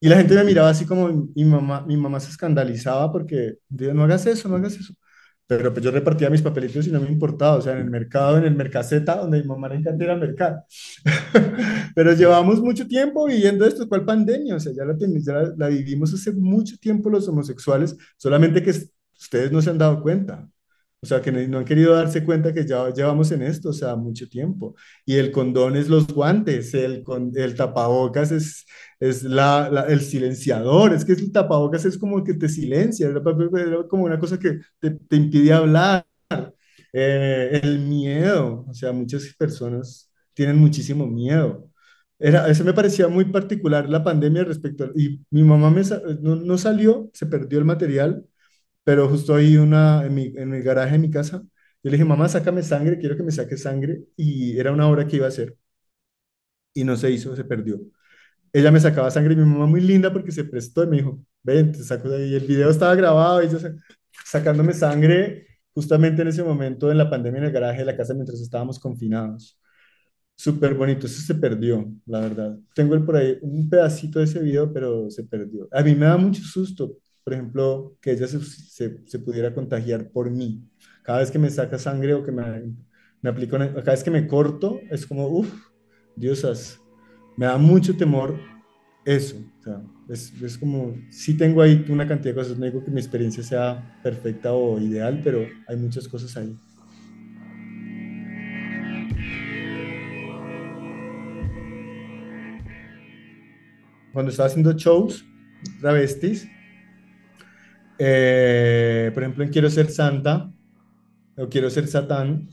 [0.00, 3.94] Y la gente me miraba así como mi mamá, mi mamá se escandalizaba porque decía,
[3.94, 4.94] no hagas eso, no hagas eso.
[5.46, 8.36] Pero pues yo repartía mis papelitos y no me importaba, o sea, en el mercado,
[8.38, 10.64] en el Mercaceta, donde mi mamá le encanta ir al mercado.
[11.94, 14.56] Pero llevamos mucho tiempo viviendo esto, ¿cuál pandemia?
[14.56, 18.72] O sea, ya la, ya la, vivimos hace mucho tiempo los homosexuales, solamente que
[19.18, 20.48] ustedes no se han dado cuenta.
[21.02, 23.94] O sea, que no han querido darse cuenta que ya llevamos en esto, o sea,
[23.96, 24.74] mucho tiempo.
[25.04, 27.04] Y el condón es los guantes, el,
[27.36, 28.64] el tapabocas es,
[28.98, 33.14] es la, el silenciador, es que el tapabocas es como que te silencia, es
[33.88, 36.06] como una cosa que te, te impide hablar.
[36.92, 41.70] Eh, el miedo, o sea, muchas personas tienen muchísimo miedo.
[42.18, 45.82] Era, eso me parecía muy particular la pandemia respecto a, y mi mamá me,
[46.22, 48.24] no, no, salió, se perdió el material,
[48.86, 52.62] pero justo ahí una, en, mi, garaje de mi casa, yo le dije, mamá, sácame
[52.62, 55.56] sangre, quiero que me saque sangre, y era una hora que iba a hacer,
[56.74, 57.80] y no se hizo, se perdió
[58.52, 61.20] ella me sacaba sangre y mi mamá muy linda porque se prestó y me dijo,
[61.42, 62.34] ven, te saco de ahí.
[62.36, 63.58] El video estaba grabado y yo
[64.24, 68.14] sacándome sangre justamente en ese momento en la pandemia en el garaje de la casa
[68.14, 69.58] mientras estábamos confinados.
[70.36, 72.58] Súper bonito, eso se perdió, la verdad.
[72.74, 75.68] Tengo por ahí un pedacito de ese video, pero se perdió.
[75.72, 80.30] A mí me da mucho susto, por ejemplo, que ella se, se, pudiera contagiar por
[80.30, 80.62] mí.
[81.02, 82.72] Cada vez que me saca sangre o que me,
[83.20, 85.52] me aplico, cada vez que me corto, es como, uff,
[86.14, 86.80] diosas,
[87.36, 88.38] me da mucho temor
[89.04, 89.38] eso.
[89.58, 92.92] O sea, es, es como, sí tengo ahí una cantidad de cosas, no digo que
[92.92, 96.56] mi experiencia sea perfecta o ideal, pero hay muchas cosas ahí.
[104.12, 105.26] Cuando estaba haciendo shows,
[105.80, 106.46] travestis,
[107.98, 110.52] eh, por ejemplo, en Quiero ser Santa
[111.36, 112.48] o Quiero ser Satán,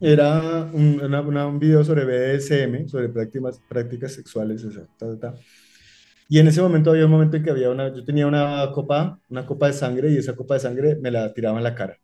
[0.00, 4.64] era un, un video sobre BDSM, sobre prácticas, prácticas sexuales,
[6.28, 9.20] y en ese momento había un momento en que había una, yo tenía una copa,
[9.28, 11.98] una copa de sangre y esa copa de sangre me la tiraba en la cara.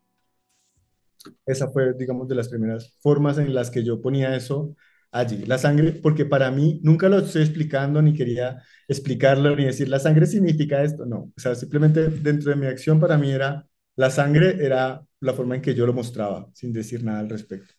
[1.46, 4.74] Esa fue, digamos, de las primeras formas en las que yo ponía eso
[5.12, 5.44] allí.
[5.46, 9.98] La sangre, porque para mí, nunca lo estoy explicando, ni quería explicarlo, ni decir, la
[10.00, 11.32] sangre significa esto, no.
[11.36, 15.56] O sea, simplemente dentro de mi acción para mí era, la sangre era la forma
[15.56, 17.74] en que yo lo mostraba, sin decir nada al respecto.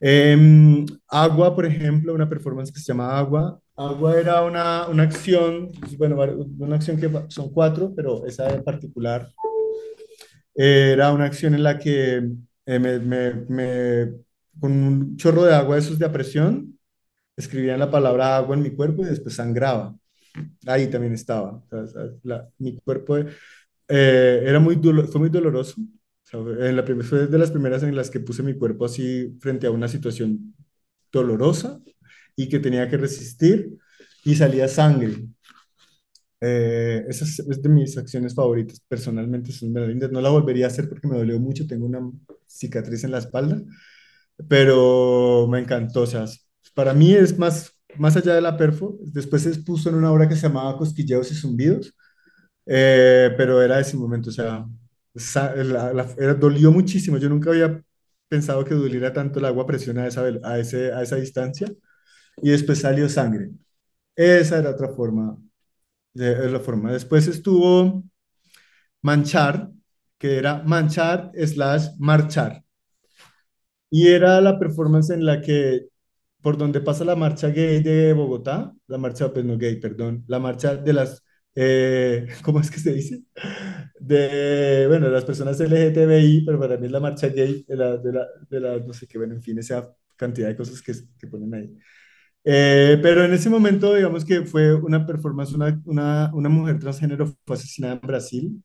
[0.00, 3.60] Em, agua, por ejemplo, una performance que se llama Agua.
[3.76, 6.16] Agua era una, una acción, bueno,
[6.58, 9.30] una acción que son cuatro, pero esa en particular
[10.54, 12.16] era una acción en la que
[12.66, 14.12] eh, me, me,
[14.60, 16.78] con un chorro de agua, esos de a presión,
[17.36, 19.96] escribía la palabra agua en mi cuerpo y después sangraba.
[20.66, 21.62] Ahí también estaba.
[22.58, 24.76] mi cuerpo eh, era muy
[25.10, 25.76] fue muy doloroso
[26.32, 29.70] en la fue de las primeras en las que puse mi cuerpo así frente a
[29.70, 30.54] una situación
[31.12, 31.80] dolorosa
[32.36, 33.76] y que tenía que resistir
[34.24, 35.26] y salía sangre.
[36.40, 38.80] Eh, esa es, de mis acciones favoritas.
[38.88, 39.72] Personalmente son.
[39.72, 41.66] No la volvería a hacer porque me dolió mucho.
[41.66, 42.00] Tengo una
[42.46, 43.60] cicatriz en la espalda,
[44.48, 46.02] pero me encantó.
[46.02, 46.24] O sea,
[46.74, 48.98] para mí es más, más allá de la perfo.
[49.00, 51.94] Después se expuso en una obra que se llamaba Cosquilleos y Zumbidos,
[52.66, 54.30] eh, pero era ese momento.
[54.30, 54.66] O sea,
[55.54, 57.18] era, dolió muchísimo.
[57.18, 57.82] Yo nunca había
[58.28, 61.72] pensado que doliera tanto el agua a presión a esa, a, ese, a esa distancia.
[62.42, 63.50] Y después salió sangre.
[64.16, 65.36] Esa era otra forma.
[66.14, 66.92] De, la forma.
[66.92, 68.04] Después estuvo
[69.02, 69.70] manchar,
[70.18, 72.64] que era manchar slash marchar.
[73.90, 75.88] Y era la performance en la que,
[76.42, 80.38] por donde pasa la marcha gay de Bogotá, la marcha, pues no gay, perdón, la
[80.38, 81.24] marcha de las,
[81.54, 83.22] eh, ¿cómo es que se dice?
[84.00, 88.12] de, bueno, las personas LGTBI, pero para mí es la marcha gay, de la, de
[88.12, 91.26] la, de la no sé qué, bueno, en fin, esa cantidad de cosas que, que
[91.26, 91.76] ponen ahí.
[92.44, 97.26] Eh, pero en ese momento, digamos que fue una performance, una, una, una mujer transgénero
[97.46, 98.64] fue asesinada en Brasil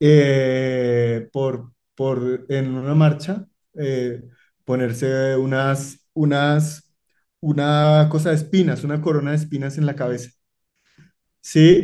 [0.00, 4.22] eh, por, por, en una marcha, eh,
[4.64, 6.94] ponerse unas, unas,
[7.40, 10.30] una cosa de espinas, una corona de espinas en la cabeza.
[11.40, 11.82] Sí,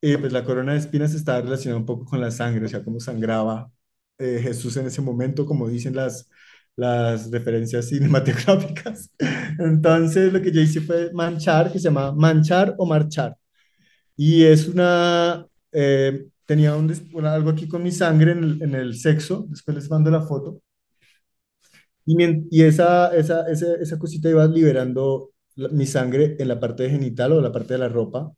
[0.00, 2.82] y pues la corona de espinas estaba relacionada un poco con la sangre, o sea,
[2.84, 3.70] cómo sangraba
[4.18, 6.28] eh, Jesús en ese momento, como dicen las,
[6.76, 9.10] las referencias cinematográficas.
[9.60, 13.36] Entonces lo que yo hice fue manchar, que se llama manchar o marchar.
[14.16, 16.92] Y es una, eh, tenía un,
[17.24, 20.60] algo aquí con mi sangre en el, en el, sexo, después les mando la foto.
[22.04, 22.16] Y,
[22.50, 27.40] y esa, esa, esa, esa cosita iba liberando mi sangre en la parte genital o
[27.40, 28.32] la parte de la ropa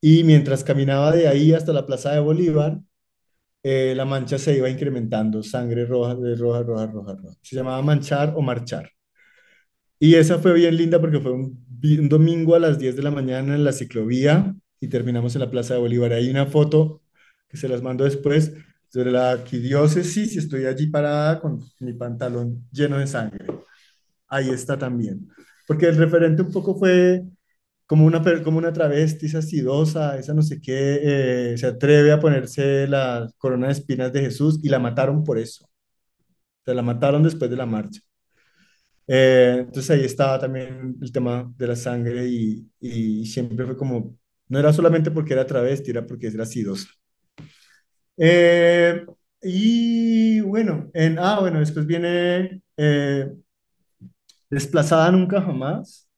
[0.00, 2.80] y mientras caminaba de ahí hasta la Plaza de Bolívar,
[3.62, 7.36] eh, la mancha se iba incrementando, sangre roja, roja, roja, roja, roja.
[7.42, 8.90] Se llamaba manchar o marchar.
[9.98, 11.66] Y esa fue bien linda porque fue un,
[12.08, 15.74] domingo a las 10 de la mañana en la ciclovía y terminamos en la Plaza
[15.74, 16.12] de Bolívar.
[16.12, 16.99] Hay una foto
[17.50, 18.52] que se las mando después
[18.88, 23.46] sobre la arquidiócesis y estoy allí parada con mi pantalón lleno de sangre.
[24.28, 25.28] Ahí está también.
[25.66, 27.24] Porque el referente un poco fue
[27.86, 32.20] como una, como una travesti, esa sidosa, esa no sé qué, eh, se atreve a
[32.20, 35.68] ponerse la corona de espinas de Jesús y la mataron por eso.
[36.64, 38.00] Se la mataron después de la marcha.
[39.06, 44.16] Eh, entonces ahí estaba también el tema de la sangre y, y, siempre fue como,
[44.48, 46.88] no era solamente porque era travesti, era porque era sidosa.
[48.22, 49.06] Eh,
[49.42, 52.62] y bueno, en, ah, bueno, después viene
[54.50, 56.10] Desplazada Nunca Jamás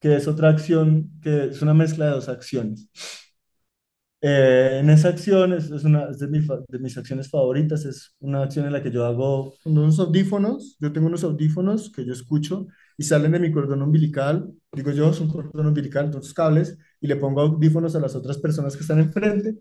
[0.00, 2.88] que es otra acción, que es una mezcla de dos acciones.
[4.24, 6.28] Eh, en esa acción es, una de,
[6.68, 10.92] de, mis acciones favoritas, es una acción en la que yo hago unos audífonos, yo
[10.92, 15.20] tengo unos audífonos que yo escucho y salen de mi cordón umbilical, digo yo, es
[15.20, 19.00] un cordón umbilical, dos cables, y le pongo audífonos a las otras personas que están
[19.00, 19.56] enfrente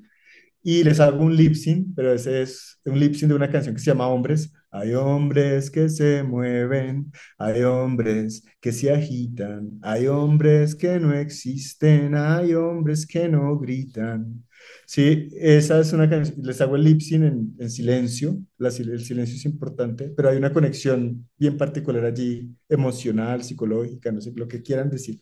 [0.64, 3.76] y les hago un lip sync, pero ese es un lip sync de una canción
[3.76, 4.54] que se llama Hombres.
[4.72, 12.16] Hay hombres que se mueven, hay hombres que se agitan, hay hombres que no existen,
[12.16, 14.46] hay hombres que no gritan.
[14.86, 19.36] Sí, esa es una canción, les hago el lip sync en, en silencio, el silencio
[19.36, 24.62] es importante, pero hay una conexión bien particular allí, emocional, psicológica, no sé lo que
[24.62, 25.22] quieran decir,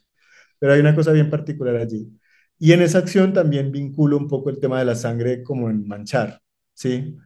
[0.59, 2.09] pero hay una cosa bien particular allí.
[2.59, 5.87] Y en esa acción también vinculo un poco el tema de la sangre como en
[5.87, 6.41] manchar,
[6.73, 7.17] ¿sí?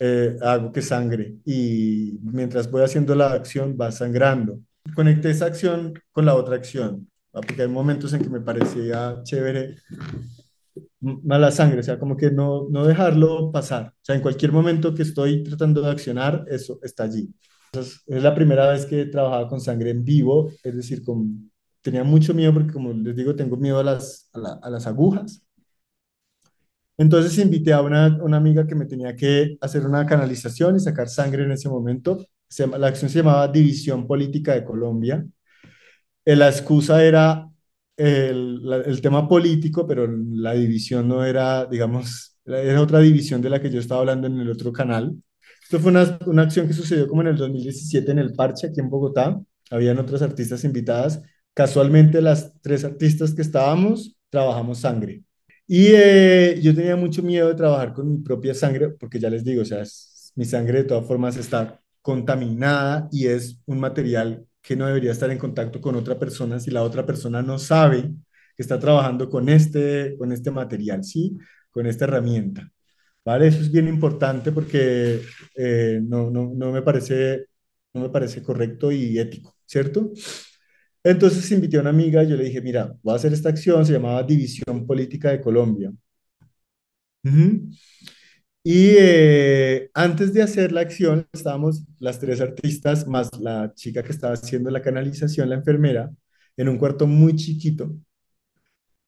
[0.00, 4.60] Eh, hago que sangre y mientras voy haciendo la acción va sangrando.
[4.94, 9.76] Conecté esa acción con la otra acción, porque hay momentos en que me parecía chévere
[11.00, 13.88] mala sangre, o sea, como que no, no dejarlo pasar.
[13.88, 17.28] O sea, en cualquier momento que estoy tratando de accionar, eso está allí.
[17.72, 21.50] Es la primera vez que he con sangre en vivo, es decir, con,
[21.82, 24.86] tenía mucho miedo porque, como les digo, tengo miedo a las, a, la- a las
[24.86, 25.42] agujas.
[26.96, 31.08] Entonces invité a una, una amiga que me tenía que hacer una canalización y sacar
[31.08, 32.26] sangre en ese momento.
[32.48, 35.24] Se la acción se llamaba División Política de Colombia
[36.24, 37.48] eh, la excusa era
[37.96, 43.50] el, la- el tema político, pero la división no era, digamos, era otra división de
[43.50, 45.14] la que yo estaba hablando en el otro canal.
[45.62, 48.80] Esto fue una, una acción que sucedió como en el 2017 en el Parche, aquí
[48.80, 49.40] en Bogotá.
[49.70, 51.22] Habían otras artistas invitadas.
[51.58, 55.24] Casualmente, las tres artistas que estábamos, trabajamos sangre.
[55.66, 59.44] Y eh, yo tenía mucho miedo de trabajar con mi propia sangre, porque ya les
[59.44, 64.46] digo, o sea, es- mi sangre de todas formas está contaminada y es un material
[64.62, 68.02] que no debería estar en contacto con otra persona si la otra persona no sabe
[68.56, 71.36] que está trabajando con este, con este material, ¿sí?
[71.70, 72.70] Con esta herramienta.
[73.24, 73.48] ¿Vale?
[73.48, 75.20] Eso es bien importante porque
[75.56, 77.46] eh, no, no, no me parece,
[77.94, 80.12] no me parece correcto y ético, ¿cierto?
[81.04, 83.92] Entonces invité a una amiga yo le dije, mira, voy a hacer esta acción, se
[83.92, 85.92] llamaba División Política de Colombia.
[88.62, 94.12] Y eh, antes de hacer la acción, estábamos las tres artistas, más la chica que
[94.12, 96.10] estaba haciendo la canalización, la enfermera,
[96.56, 97.96] en un cuarto muy chiquito.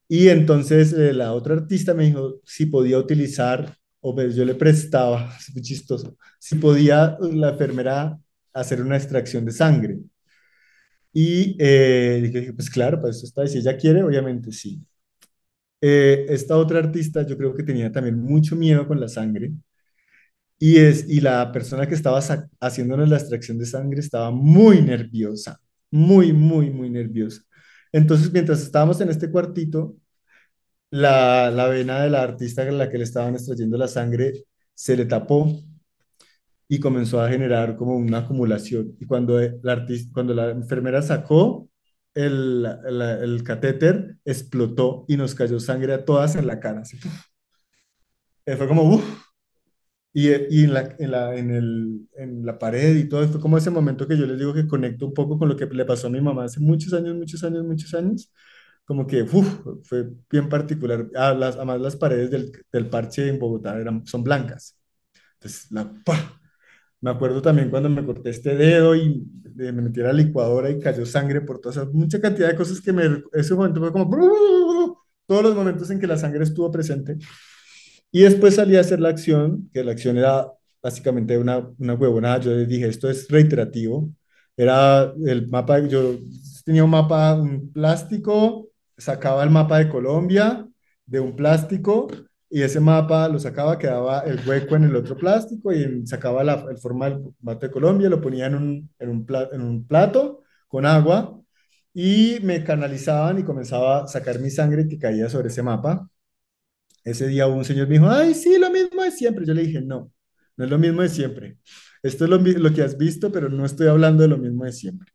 [0.08, 5.34] Y entonces eh, la otra artista me dijo si podía utilizar, o yo le prestaba,
[5.38, 8.18] es muy chistoso, si podía la enfermera
[8.52, 9.98] hacer una extracción de sangre.
[11.12, 14.80] Y eh, dije, pues claro, pues eso está, y si ella quiere, obviamente sí.
[15.82, 19.52] Eh, esta otra artista yo creo que tenía también mucho miedo con la sangre
[20.58, 22.20] Y, es, y la persona que estaba
[22.60, 25.58] haciéndonos la extracción de sangre estaba muy nerviosa,
[25.90, 27.42] muy, muy, muy nerviosa.
[27.92, 29.96] Entonces, mientras estábamos en este cuartito,
[30.90, 34.96] la, la vena de la artista a la que le estaban extrayendo la sangre se
[34.96, 35.48] le tapó
[36.70, 38.96] y comenzó a generar como una acumulación.
[39.00, 41.70] Y cuando la, artista, cuando la enfermera sacó
[42.14, 46.82] el, la- el catéter, explotó y nos cayó sangre a todas en la cara.
[46.82, 46.98] así.
[48.46, 49.04] Eh, Fue como, ¡uf!
[50.12, 53.58] Y, y en la, en la, en el, en la pared y todo, fue como
[53.58, 56.08] ese momento que yo les digo que conecto un poco con lo que le pasó
[56.08, 58.32] a mi mamá hace muchos años, muchos años, muchos años.
[58.84, 61.08] Como que uf, fue bien particular.
[61.14, 64.76] Ah, las, además, las paredes del, del parche en Bogotá eran, son blancas.
[65.34, 66.39] Entonces, la, ¡pah!
[67.00, 70.78] Me acuerdo también cuando me corté este dedo y me metí a la licuadora y
[70.78, 74.96] cayó sangre por todas esas, mucha cantidad de cosas que me, ese momento fue como,
[75.26, 77.16] todos los momentos en que la sangre estuvo presente.
[78.10, 80.46] Y después salí a hacer la acción, que la acción era
[80.82, 82.40] básicamente una, una huevonada.
[82.40, 84.10] Yo les dije, esto es reiterativo.
[84.56, 86.18] Era el mapa, yo
[86.64, 90.66] tenía un mapa, un plástico, sacaba el mapa de Colombia
[91.06, 92.08] de un plástico
[92.50, 96.66] y ese mapa lo sacaba, quedaba el hueco en el otro plástico y sacaba la,
[96.70, 99.86] el forma del mapa de Colombia, lo ponía en un, en un, pla- en un
[99.86, 101.40] plato con agua
[101.94, 106.08] y me canalizaban y comenzaba a sacar mi sangre que caía sobre ese mapa
[107.04, 109.46] ese día un señor me dijo, ay, sí, lo mismo de siempre.
[109.46, 110.12] Yo le dije, no,
[110.56, 111.58] no es lo mismo de siempre.
[112.02, 114.72] Esto es lo, lo que has visto, pero no estoy hablando de lo mismo de
[114.72, 115.12] siempre.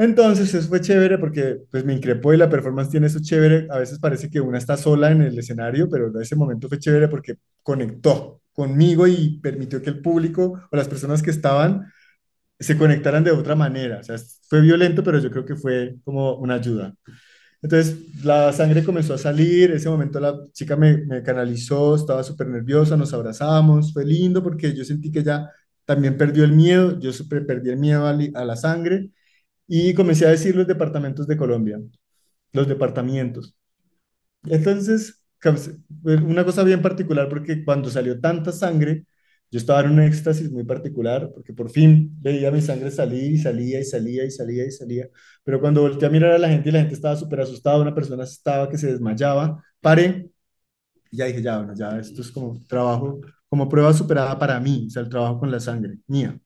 [0.00, 3.66] Entonces, eso fue chévere porque pues me increpó y la performance tiene eso chévere.
[3.70, 7.08] A veces parece que una está sola en el escenario, pero ese momento fue chévere
[7.08, 11.86] porque conectó conmigo y permitió que el público o las personas que estaban
[12.58, 14.00] se conectaran de otra manera.
[14.00, 14.16] O sea,
[14.48, 16.94] fue violento, pero yo creo que fue como una ayuda.
[17.62, 22.48] Entonces la sangre comenzó a salir, ese momento la chica me, me canalizó, estaba súper
[22.48, 25.50] nerviosa, nos abrazamos, fue lindo porque yo sentí que ella
[25.84, 29.10] también perdió el miedo, yo súper perdí el miedo a, a la sangre
[29.72, 31.80] y comencé a decir los departamentos de Colombia,
[32.52, 33.54] los departamentos.
[34.44, 35.24] Entonces,
[36.04, 39.06] una cosa bien particular porque cuando salió tanta sangre,
[39.50, 43.38] yo estaba en un éxtasis muy particular porque por fin veía mi sangre salir y
[43.38, 45.08] salía y salía y salía y salía.
[45.44, 47.94] Pero cuando volteé a mirar a la gente y la gente estaba súper asustada, una
[47.94, 50.30] persona estaba que se desmayaba, paré
[51.12, 54.86] y ya dije, ya, bueno, ya esto es como trabajo, como prueba superada para mí,
[54.88, 56.38] o sea, el trabajo con la sangre mía.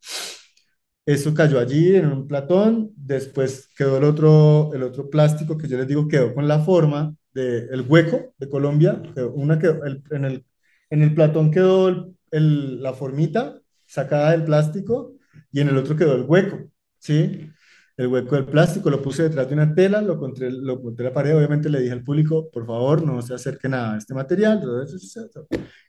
[1.06, 5.76] Eso cayó allí en un platón, después quedó el otro, el otro plástico que yo
[5.76, 9.02] les digo quedó con la forma de El Hueco de Colombia,
[9.34, 9.66] una que
[10.10, 10.46] en, el,
[10.88, 15.14] en el platón quedó el, la formita sacada del plástico
[15.52, 17.50] y en el otro quedó el hueco, ¿sí?
[17.96, 21.12] El hueco del plástico lo puse detrás de una tela, lo conté, lo conté la
[21.12, 24.62] pared, obviamente le dije al público, por favor, no se acerque nada a este material,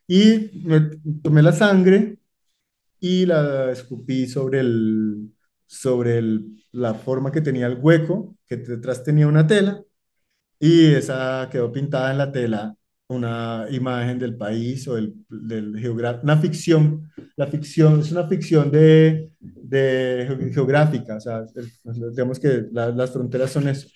[0.07, 0.61] y
[1.21, 2.19] tomé la sangre
[3.05, 5.31] y la escupí sobre, el,
[5.67, 9.83] sobre el, la forma que tenía el hueco, que detrás tenía una tela,
[10.59, 12.75] y esa quedó pintada en la tela
[13.07, 18.71] una imagen del país o del, del geográfico, una ficción, la ficción es una ficción
[18.71, 21.45] de, de geográfica, o sea,
[22.11, 23.87] digamos que las fronteras son eso,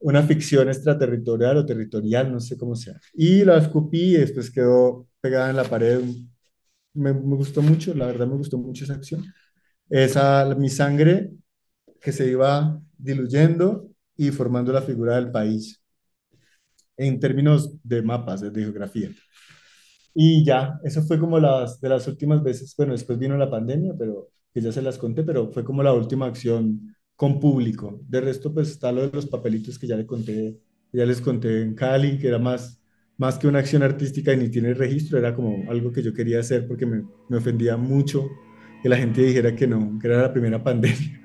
[0.00, 3.00] una ficción extraterritorial o territorial, no sé cómo sea.
[3.14, 6.00] Y la escupí y después quedó pegada en la pared.
[6.94, 9.24] Me, me gustó mucho, la verdad me gustó mucho esa acción.
[9.90, 11.32] Esa, mi sangre
[12.00, 15.82] que se iba diluyendo y formando la figura del país
[16.96, 19.10] en términos de mapas, de geografía.
[20.14, 23.94] Y ya, eso fue como las de las últimas veces, bueno, después vino la pandemia,
[23.98, 28.00] pero que ya se las conté, pero fue como la última acción con público.
[28.08, 30.60] De resto, pues está lo de los papelitos que ya le conté,
[30.92, 32.80] ya les conté en Cali, que era más,
[33.16, 36.40] más que una acción artística y ni tiene registro, era como algo que yo quería
[36.40, 38.28] hacer porque me, me ofendía mucho
[38.82, 41.20] que la gente dijera que no, que era la primera pandemia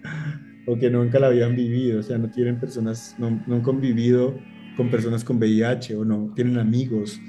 [0.68, 4.38] o que nunca la habían vivido, o sea, no tienen personas, no, no han convivido
[4.78, 7.20] con personas con VIH o no, tienen amigos.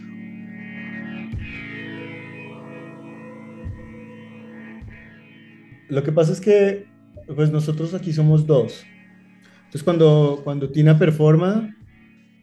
[5.89, 6.87] Lo que pasa es que
[7.35, 8.85] pues nosotros aquí somos dos.
[9.57, 11.77] Entonces cuando, cuando Tina performa,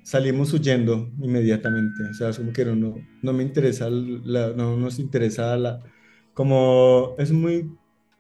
[0.07, 2.01] salimos huyendo inmediatamente.
[2.09, 5.83] O sea, es como que no, no, me interesa, la, no nos interesa la...
[6.33, 7.63] Como es muy,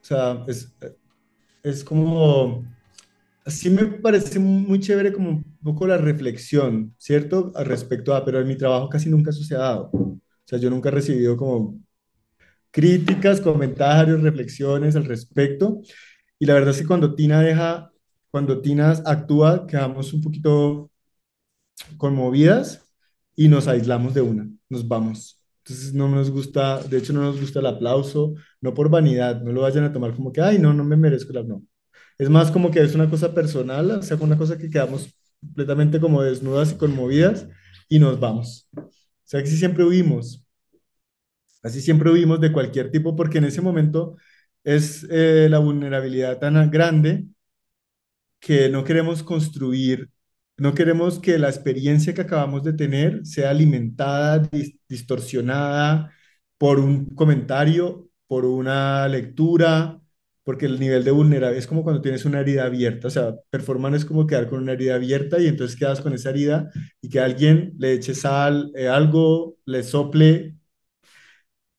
[0.01, 0.75] o sea, es,
[1.63, 2.65] es como
[3.45, 7.53] sí me parece muy chévere como un poco la reflexión, ¿cierto?
[7.55, 9.89] Al respecto a, pero en mi trabajo casi nunca eso se ha dado.
[9.93, 11.79] O sea, yo nunca he recibido como
[12.71, 15.81] críticas, comentarios, reflexiones al respecto.
[16.39, 17.91] Y la verdad es que cuando Tina deja,
[18.29, 20.91] cuando Tina actúa, quedamos un poquito
[21.97, 22.83] conmovidas
[23.35, 25.43] y nos aislamos de una, nos vamos.
[25.63, 29.51] Entonces no nos gusta, de hecho no nos gusta el aplauso, no por vanidad, no
[29.51, 31.63] lo vayan a tomar como que, ay, no, no me merezco el no.
[32.17, 35.99] Es más como que es una cosa personal, o sea, una cosa que quedamos completamente
[35.99, 37.47] como desnudas y conmovidas
[37.89, 38.69] y nos vamos.
[38.75, 38.89] O
[39.23, 40.43] sea, que si siempre huimos.
[41.63, 44.15] Así siempre huimos de cualquier tipo porque en ese momento
[44.63, 47.25] es eh, la vulnerabilidad tan grande
[48.39, 50.09] que no queremos construir,
[50.57, 54.49] no queremos que la experiencia que acabamos de tener sea alimentada,
[54.89, 56.11] distorsionada
[56.57, 60.01] por un comentario, por una lectura,
[60.43, 63.93] porque el nivel de vulnerabilidad es como cuando tienes una herida abierta, o sea, performar
[63.95, 67.19] es como quedar con una herida abierta y entonces quedas con esa herida y que
[67.19, 70.55] alguien le eche sal, eh, algo, le sople,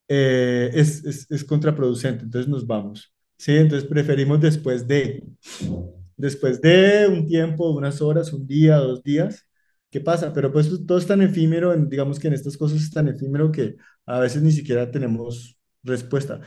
[0.09, 3.57] eh, es, es, es, contraproducente, entonces nos vamos, ¿sí?
[3.57, 5.23] Entonces preferimos después de,
[6.19, 9.47] después de un tiempo, unas horas, un día, dos días,
[9.91, 10.33] ¿qué pasa?
[10.35, 13.77] Pero pues todo es tan efímero, digamos que en estas cosas es tan efímero que
[14.07, 16.41] a veces ni siquiera tenemos respuesta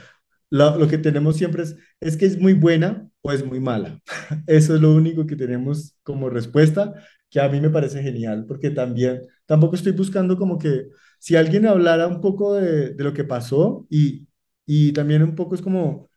[0.52, 4.00] lo, que tenemos siempre es, es que es muy buena o es muy mala.
[4.48, 6.94] Eso es lo único que tenemos como respuesta,
[7.30, 10.88] que a mí me parece genial, porque también, tampoco estoy buscando como que
[11.20, 14.28] si alguien hablara un poco de, de lo que pasó y,
[14.66, 16.10] y también un poco es como,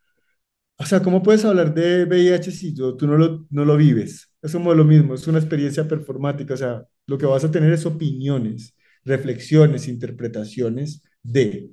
[0.76, 4.30] o sea, ¿cómo puedes hablar de VIH si tú no lo, no lo vives?
[4.42, 7.72] Es como lo mismo, es una experiencia performática, o sea, lo que vas a tener
[7.72, 11.70] es opiniones, reflexiones, interpretaciones de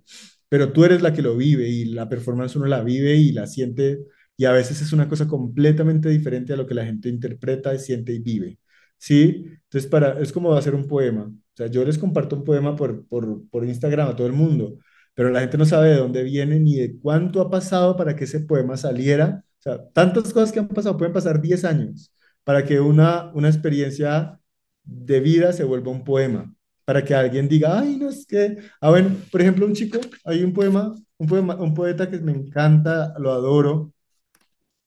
[0.50, 3.48] pero tú eres la que lo vive y la performance uno la vive y la
[3.48, 4.00] siente
[4.36, 8.12] y a veces es una cosa completamente diferente a lo que la gente interpreta, siente
[8.14, 8.60] y vive.
[8.98, 9.46] ¿Sí?
[9.46, 11.24] Entonces, para, es como hacer un poema.
[11.26, 14.80] O sea, yo les comparto un poema por, por, por Instagram a todo el mundo,
[15.14, 18.26] pero la gente no sabe de dónde viene ni de cuánto ha pasado para que
[18.26, 19.44] ese poema saliera.
[19.60, 23.50] O sea, tantas cosas que han pasado, pueden pasar 10 años para que una, una
[23.50, 24.40] experiencia
[24.84, 26.54] de vida se vuelva un poema
[26.86, 30.44] para que alguien diga, ay, no es que, ah, bueno, por ejemplo, un chico, hay
[30.44, 33.94] un poema, un poema, un poeta que me encanta, lo adoro,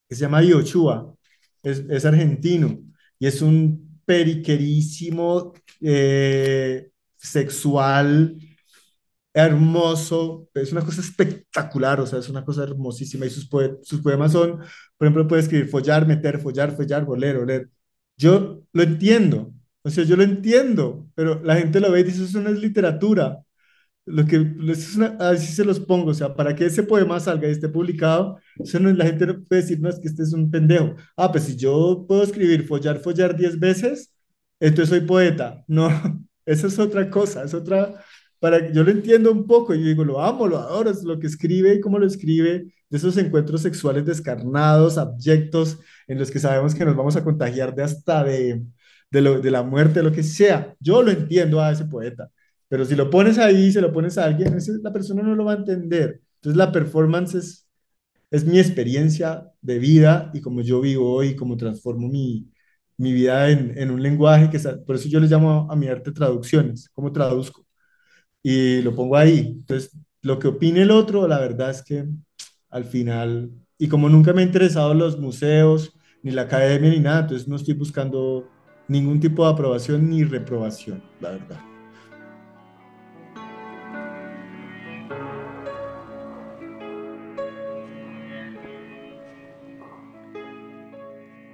[0.08, 1.14] que se llama Yochua,
[1.62, 2.78] es, es argentino,
[3.18, 8.36] y es un periquerísimo, eh, sexual,
[9.34, 13.48] hermoso, es una cosa espectacular, o sea, es una cosa hermosísima, y sus,
[13.82, 14.58] sus poemas son,
[14.96, 17.70] por ejemplo, puede escribir follar, meter, follar, follar, oler, oler.
[18.16, 22.24] Yo lo entiendo, o sea, yo lo entiendo, pero la gente lo ve y dice,
[22.24, 23.40] eso no es literatura.
[24.06, 24.36] Lo que
[24.68, 27.68] es una, así se los pongo, o sea, para que ese poema salga y esté
[27.68, 30.94] publicado, eso no, la gente no puede decir, no, es que este es un pendejo.
[31.16, 34.12] Ah, pues si yo puedo escribir follar, follar 10 veces,
[34.60, 35.64] entonces soy poeta.
[35.68, 35.88] No,
[36.46, 38.04] Esa es otra cosa, es otra,
[38.40, 41.26] para yo lo entiendo un poco, yo digo, lo amo, lo adoro, es lo que
[41.26, 46.74] escribe y cómo lo escribe, de esos encuentros sexuales descarnados, abyectos, en los que sabemos
[46.74, 48.62] que nos vamos a contagiar de hasta de,
[49.10, 50.74] de, lo, de la muerte, lo que sea.
[50.80, 52.30] Yo lo entiendo a ese poeta,
[52.68, 55.52] pero si lo pones ahí, se lo pones a alguien, la persona no lo va
[55.52, 56.20] a entender.
[56.36, 57.66] Entonces la performance es,
[58.30, 62.50] es mi experiencia de vida y como yo vivo hoy, cómo transformo mi,
[62.96, 66.12] mi vida en, en un lenguaje que, por eso yo le llamo a mi arte
[66.12, 67.66] traducciones, cómo traduzco.
[68.46, 69.38] Y lo pongo ahí.
[69.58, 69.90] Entonces,
[70.22, 72.06] lo que opine el otro, la verdad es que
[72.68, 77.20] al final, y como nunca me ha interesado los museos, ni la academia, ni nada,
[77.20, 78.48] entonces no estoy buscando
[78.86, 81.60] ningún tipo de aprobación ni reprobación, la verdad.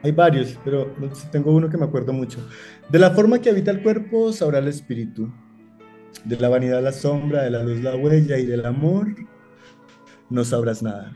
[0.02, 0.92] Hay varios, pero
[1.30, 2.44] tengo uno que me acuerdo mucho.
[2.88, 5.30] De la forma que habita el cuerpo sabrá el espíritu.
[6.24, 9.14] De la vanidad la sombra, de la luz la huella y del amor
[10.28, 11.14] no sabrás nada.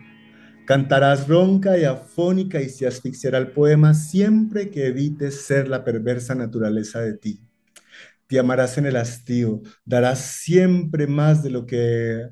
[0.66, 6.34] Cantarás ronca y afónica y se asfixiará el poema siempre que evites ser la perversa
[6.34, 7.40] naturaleza de ti.
[8.26, 12.30] Te amarás en el hastío, darás siempre más de lo que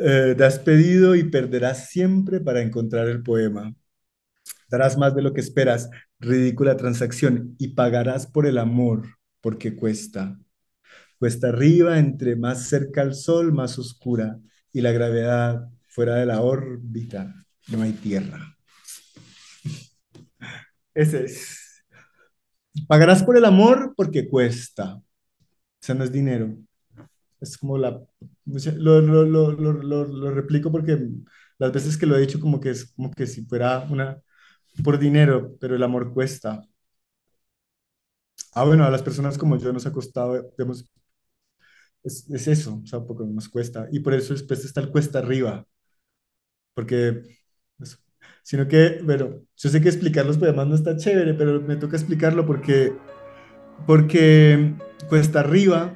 [0.00, 3.74] eh, te has pedido y perderás siempre para encontrar el poema
[4.68, 10.38] darás más de lo que esperas, ridícula transacción, y pagarás por el amor, porque cuesta.
[11.18, 14.38] Cuesta arriba, entre más cerca al sol, más oscura,
[14.72, 17.34] y la gravedad fuera de la órbita,
[17.68, 18.56] no hay tierra.
[20.94, 21.84] Ese es.
[22.86, 24.96] Pagarás por el amor porque cuesta.
[24.96, 25.02] O
[25.80, 26.56] sea, no es dinero.
[27.40, 28.00] Es como la...
[28.44, 30.98] Lo, lo, lo, lo, replico porque
[31.58, 34.20] las veces que lo he dicho como que es como que si fuera una
[34.84, 36.62] por dinero, pero el amor cuesta.
[38.52, 40.90] Ah, bueno, a las personas como yo nos ha costado, digamos,
[42.06, 43.88] es, es eso, o sea, poco nos cuesta.
[43.92, 45.66] Y por eso después está el cuesta arriba,
[46.74, 47.22] porque,
[48.42, 51.96] sino que, bueno, yo sé que explicar los poemas no está chévere, pero me toca
[51.96, 52.92] explicarlo porque,
[53.86, 54.74] porque
[55.08, 55.94] cuesta arriba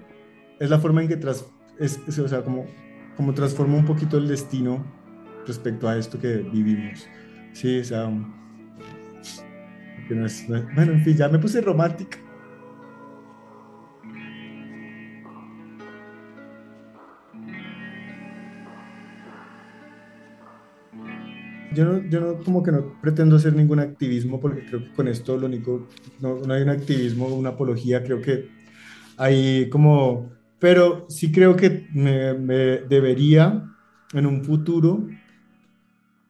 [0.59, 1.47] es la forma en que tras,
[1.79, 2.67] es, o sea, como,
[3.17, 4.85] como transforma un poquito el destino
[5.47, 7.07] respecto a esto que vivimos.
[7.53, 8.11] Sí, o sea,
[10.75, 12.19] bueno, en fin, ya me puse romántica.
[21.73, 25.07] Yo no, yo no, como que no pretendo hacer ningún activismo porque creo que con
[25.09, 25.87] esto lo único,
[26.21, 28.49] no, no hay un activismo, una apología, creo que
[29.16, 32.55] hay como, pero sí creo que me, me
[32.89, 33.64] debería
[34.14, 35.07] en un futuro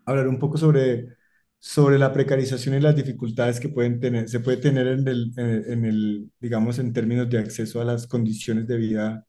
[0.04, 1.16] hablar un poco sobre
[1.62, 5.84] sobre la precarización y las dificultades que pueden tener, se puede tener en el, en
[5.84, 9.26] el, digamos, en términos de acceso a las condiciones de vida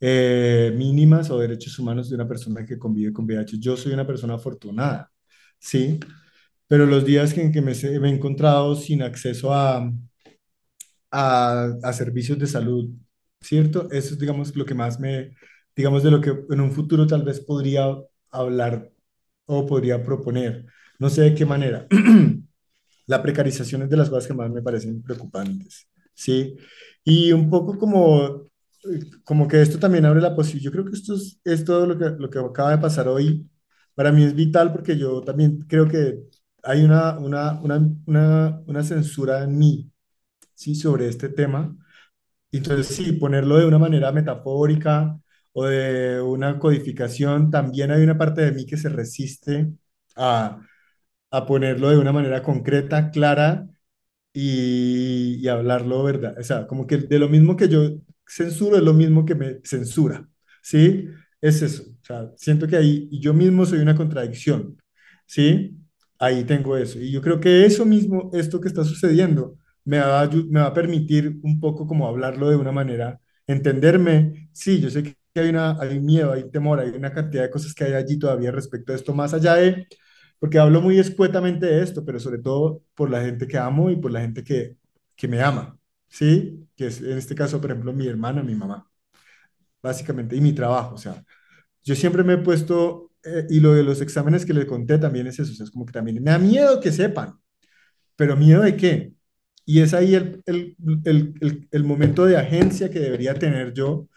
[0.00, 3.58] eh, mínimas o derechos humanos de una persona que convive con VIH.
[3.60, 5.12] Yo soy una persona afortunada,
[5.64, 6.00] ¿sí?
[6.68, 9.92] Pero los días en que me, he encontrado sin acceso a,
[11.10, 12.90] a, a, servicios de salud,
[13.40, 13.90] ¿cierto?
[13.90, 15.34] Eso es, digamos, lo que más me,
[15.76, 17.86] digamos, de lo que en un futuro tal vez podría
[18.30, 18.90] hablar
[19.46, 20.66] o podría proponer
[20.98, 21.86] no sé de qué manera.
[23.06, 26.56] la precarización es de las cosas que más me parecen preocupantes, ¿sí?
[27.04, 28.44] Y un poco como,
[29.24, 32.10] como que esto también abre la posibilidad, yo creo que esto es, todo lo que,
[32.18, 33.46] lo que acaba de pasar hoy,
[33.94, 36.20] para mí es vital porque yo también creo que
[36.62, 39.90] hay una, una, una, una, censura en mí,
[40.54, 40.74] ¿sí?
[40.74, 41.76] Sobre este tema.
[42.52, 45.20] Entonces, sí, ponerlo de una manera metafórica
[45.52, 49.72] o de una codificación, también hay una parte de mí que se resiste
[50.16, 50.60] a
[51.34, 53.68] a ponerlo de una manera concreta, clara
[54.32, 56.36] y, hablarlo, ¿verdad?
[56.38, 57.82] O sea, como que de lo mismo que yo
[58.26, 60.28] censuro es lo mismo que me censura,
[60.62, 61.08] ¿sí?
[61.40, 64.76] Es eso, o sea, siento que ahí yo mismo soy una contradicción,
[65.26, 65.76] ¿sí?
[66.18, 67.00] Ahí tengo eso.
[67.00, 70.74] Y yo creo que eso mismo, esto que está sucediendo, me va, me va a
[70.74, 75.80] permitir un poco como hablarlo de una manera, entenderme, sí, yo sé que hay, una,
[75.80, 78.96] hay miedo, hay temor, hay una cantidad de cosas que hay allí todavía respecto a
[78.96, 79.86] esto, más allá de
[80.38, 83.96] porque hablo muy escuetamente de esto, pero sobre todo por la gente que amo y
[83.96, 84.76] por la gente que,
[85.16, 85.78] que me ama,
[86.08, 86.68] ¿sí?
[86.76, 88.90] Que es en este caso, por ejemplo, mi hermana, mi mamá,
[89.82, 91.24] básicamente, y mi trabajo, o sea,
[91.84, 95.26] yo siempre me he puesto, eh, y lo de los exámenes que le conté también
[95.26, 97.38] es eso, es como que también me da miedo que sepan,
[98.16, 99.14] pero miedo de qué?
[99.66, 104.08] Y es ahí el, el, el, el momento de agencia que debería tener yo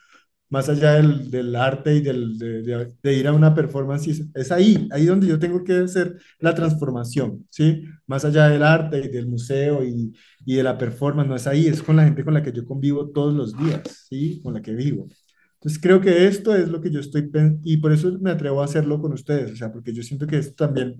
[0.49, 4.87] más allá del, del arte y del, de, de, ir a una performance, es, ahí,
[4.91, 7.83] ahí donde yo tengo que hacer la transformación, ¿sí?
[8.07, 10.13] Más allá del arte y del museo y,
[10.45, 12.65] y de la performance, no es ahí, es con la gente con la que yo
[12.65, 14.39] convivo todos los días, ¿sí?
[14.43, 15.07] Con la que vivo.
[15.57, 17.29] Entonces creo que esto es lo que yo estoy,
[17.63, 20.37] y por eso me atrevo a hacerlo con ustedes, o sea, porque yo siento que
[20.37, 20.95] esto también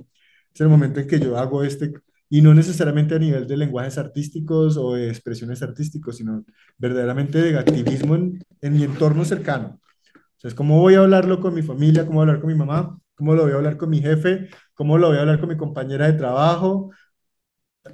[0.54, 1.94] es el momento en que yo hago este,
[2.30, 6.44] y no necesariamente a nivel de lenguajes artísticos o de expresiones artísticos, sino
[6.78, 9.80] verdaderamente de activismo en, en mi entorno cercano.
[10.16, 12.52] O sea, es cómo voy a hablarlo con mi familia, cómo voy a hablar con
[12.52, 15.40] mi mamá, cómo lo voy a hablar con mi jefe, cómo lo voy a hablar
[15.40, 16.92] con mi compañera de trabajo.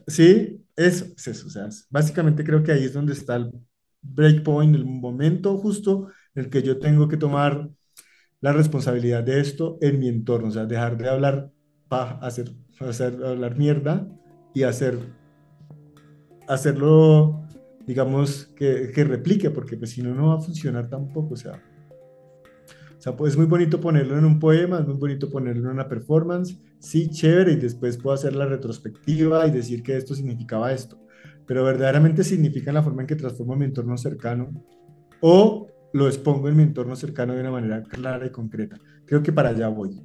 [0.07, 1.47] Sí, eso es eso.
[1.47, 3.51] O sea, básicamente creo que ahí es donde está el
[4.01, 7.69] breakpoint, el momento justo en el que yo tengo que tomar
[8.41, 10.49] la responsabilidad de esto en mi entorno.
[10.49, 11.51] O sea, dejar de hablar,
[11.87, 14.07] para hacer, hacer hablar mierda
[14.53, 14.99] y hacer,
[16.47, 17.45] hacerlo,
[17.85, 21.61] digamos, que, que replique, porque pues si no, no va a funcionar tampoco, o sea.
[22.97, 25.73] O sea, pues es muy bonito ponerlo en un poema, es muy bonito ponerlo en
[25.75, 30.71] una performance, sí, chévere, y después puedo hacer la retrospectiva y decir que esto significaba
[30.71, 30.97] esto,
[31.45, 34.51] pero verdaderamente significa la forma en que transformo mi entorno cercano
[35.19, 38.79] o lo expongo en mi entorno cercano de una manera clara y concreta.
[39.05, 40.01] Creo que para allá voy.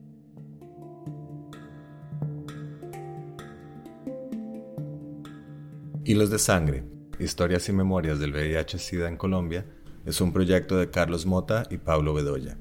[6.04, 6.84] Hilos de Sangre,
[7.18, 9.64] Historias y Memorias del VIH-Sida en Colombia,
[10.04, 12.58] es un proyecto de Carlos Mota y Pablo Bedoya.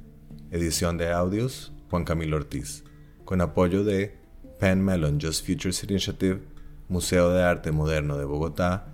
[0.51, 2.85] Edición de audios, Juan Camilo Ortiz.
[3.25, 4.17] Con apoyo de
[4.59, 6.41] Penn Mellon Just Futures Initiative,
[6.87, 8.93] Museo de Arte Moderno de Bogotá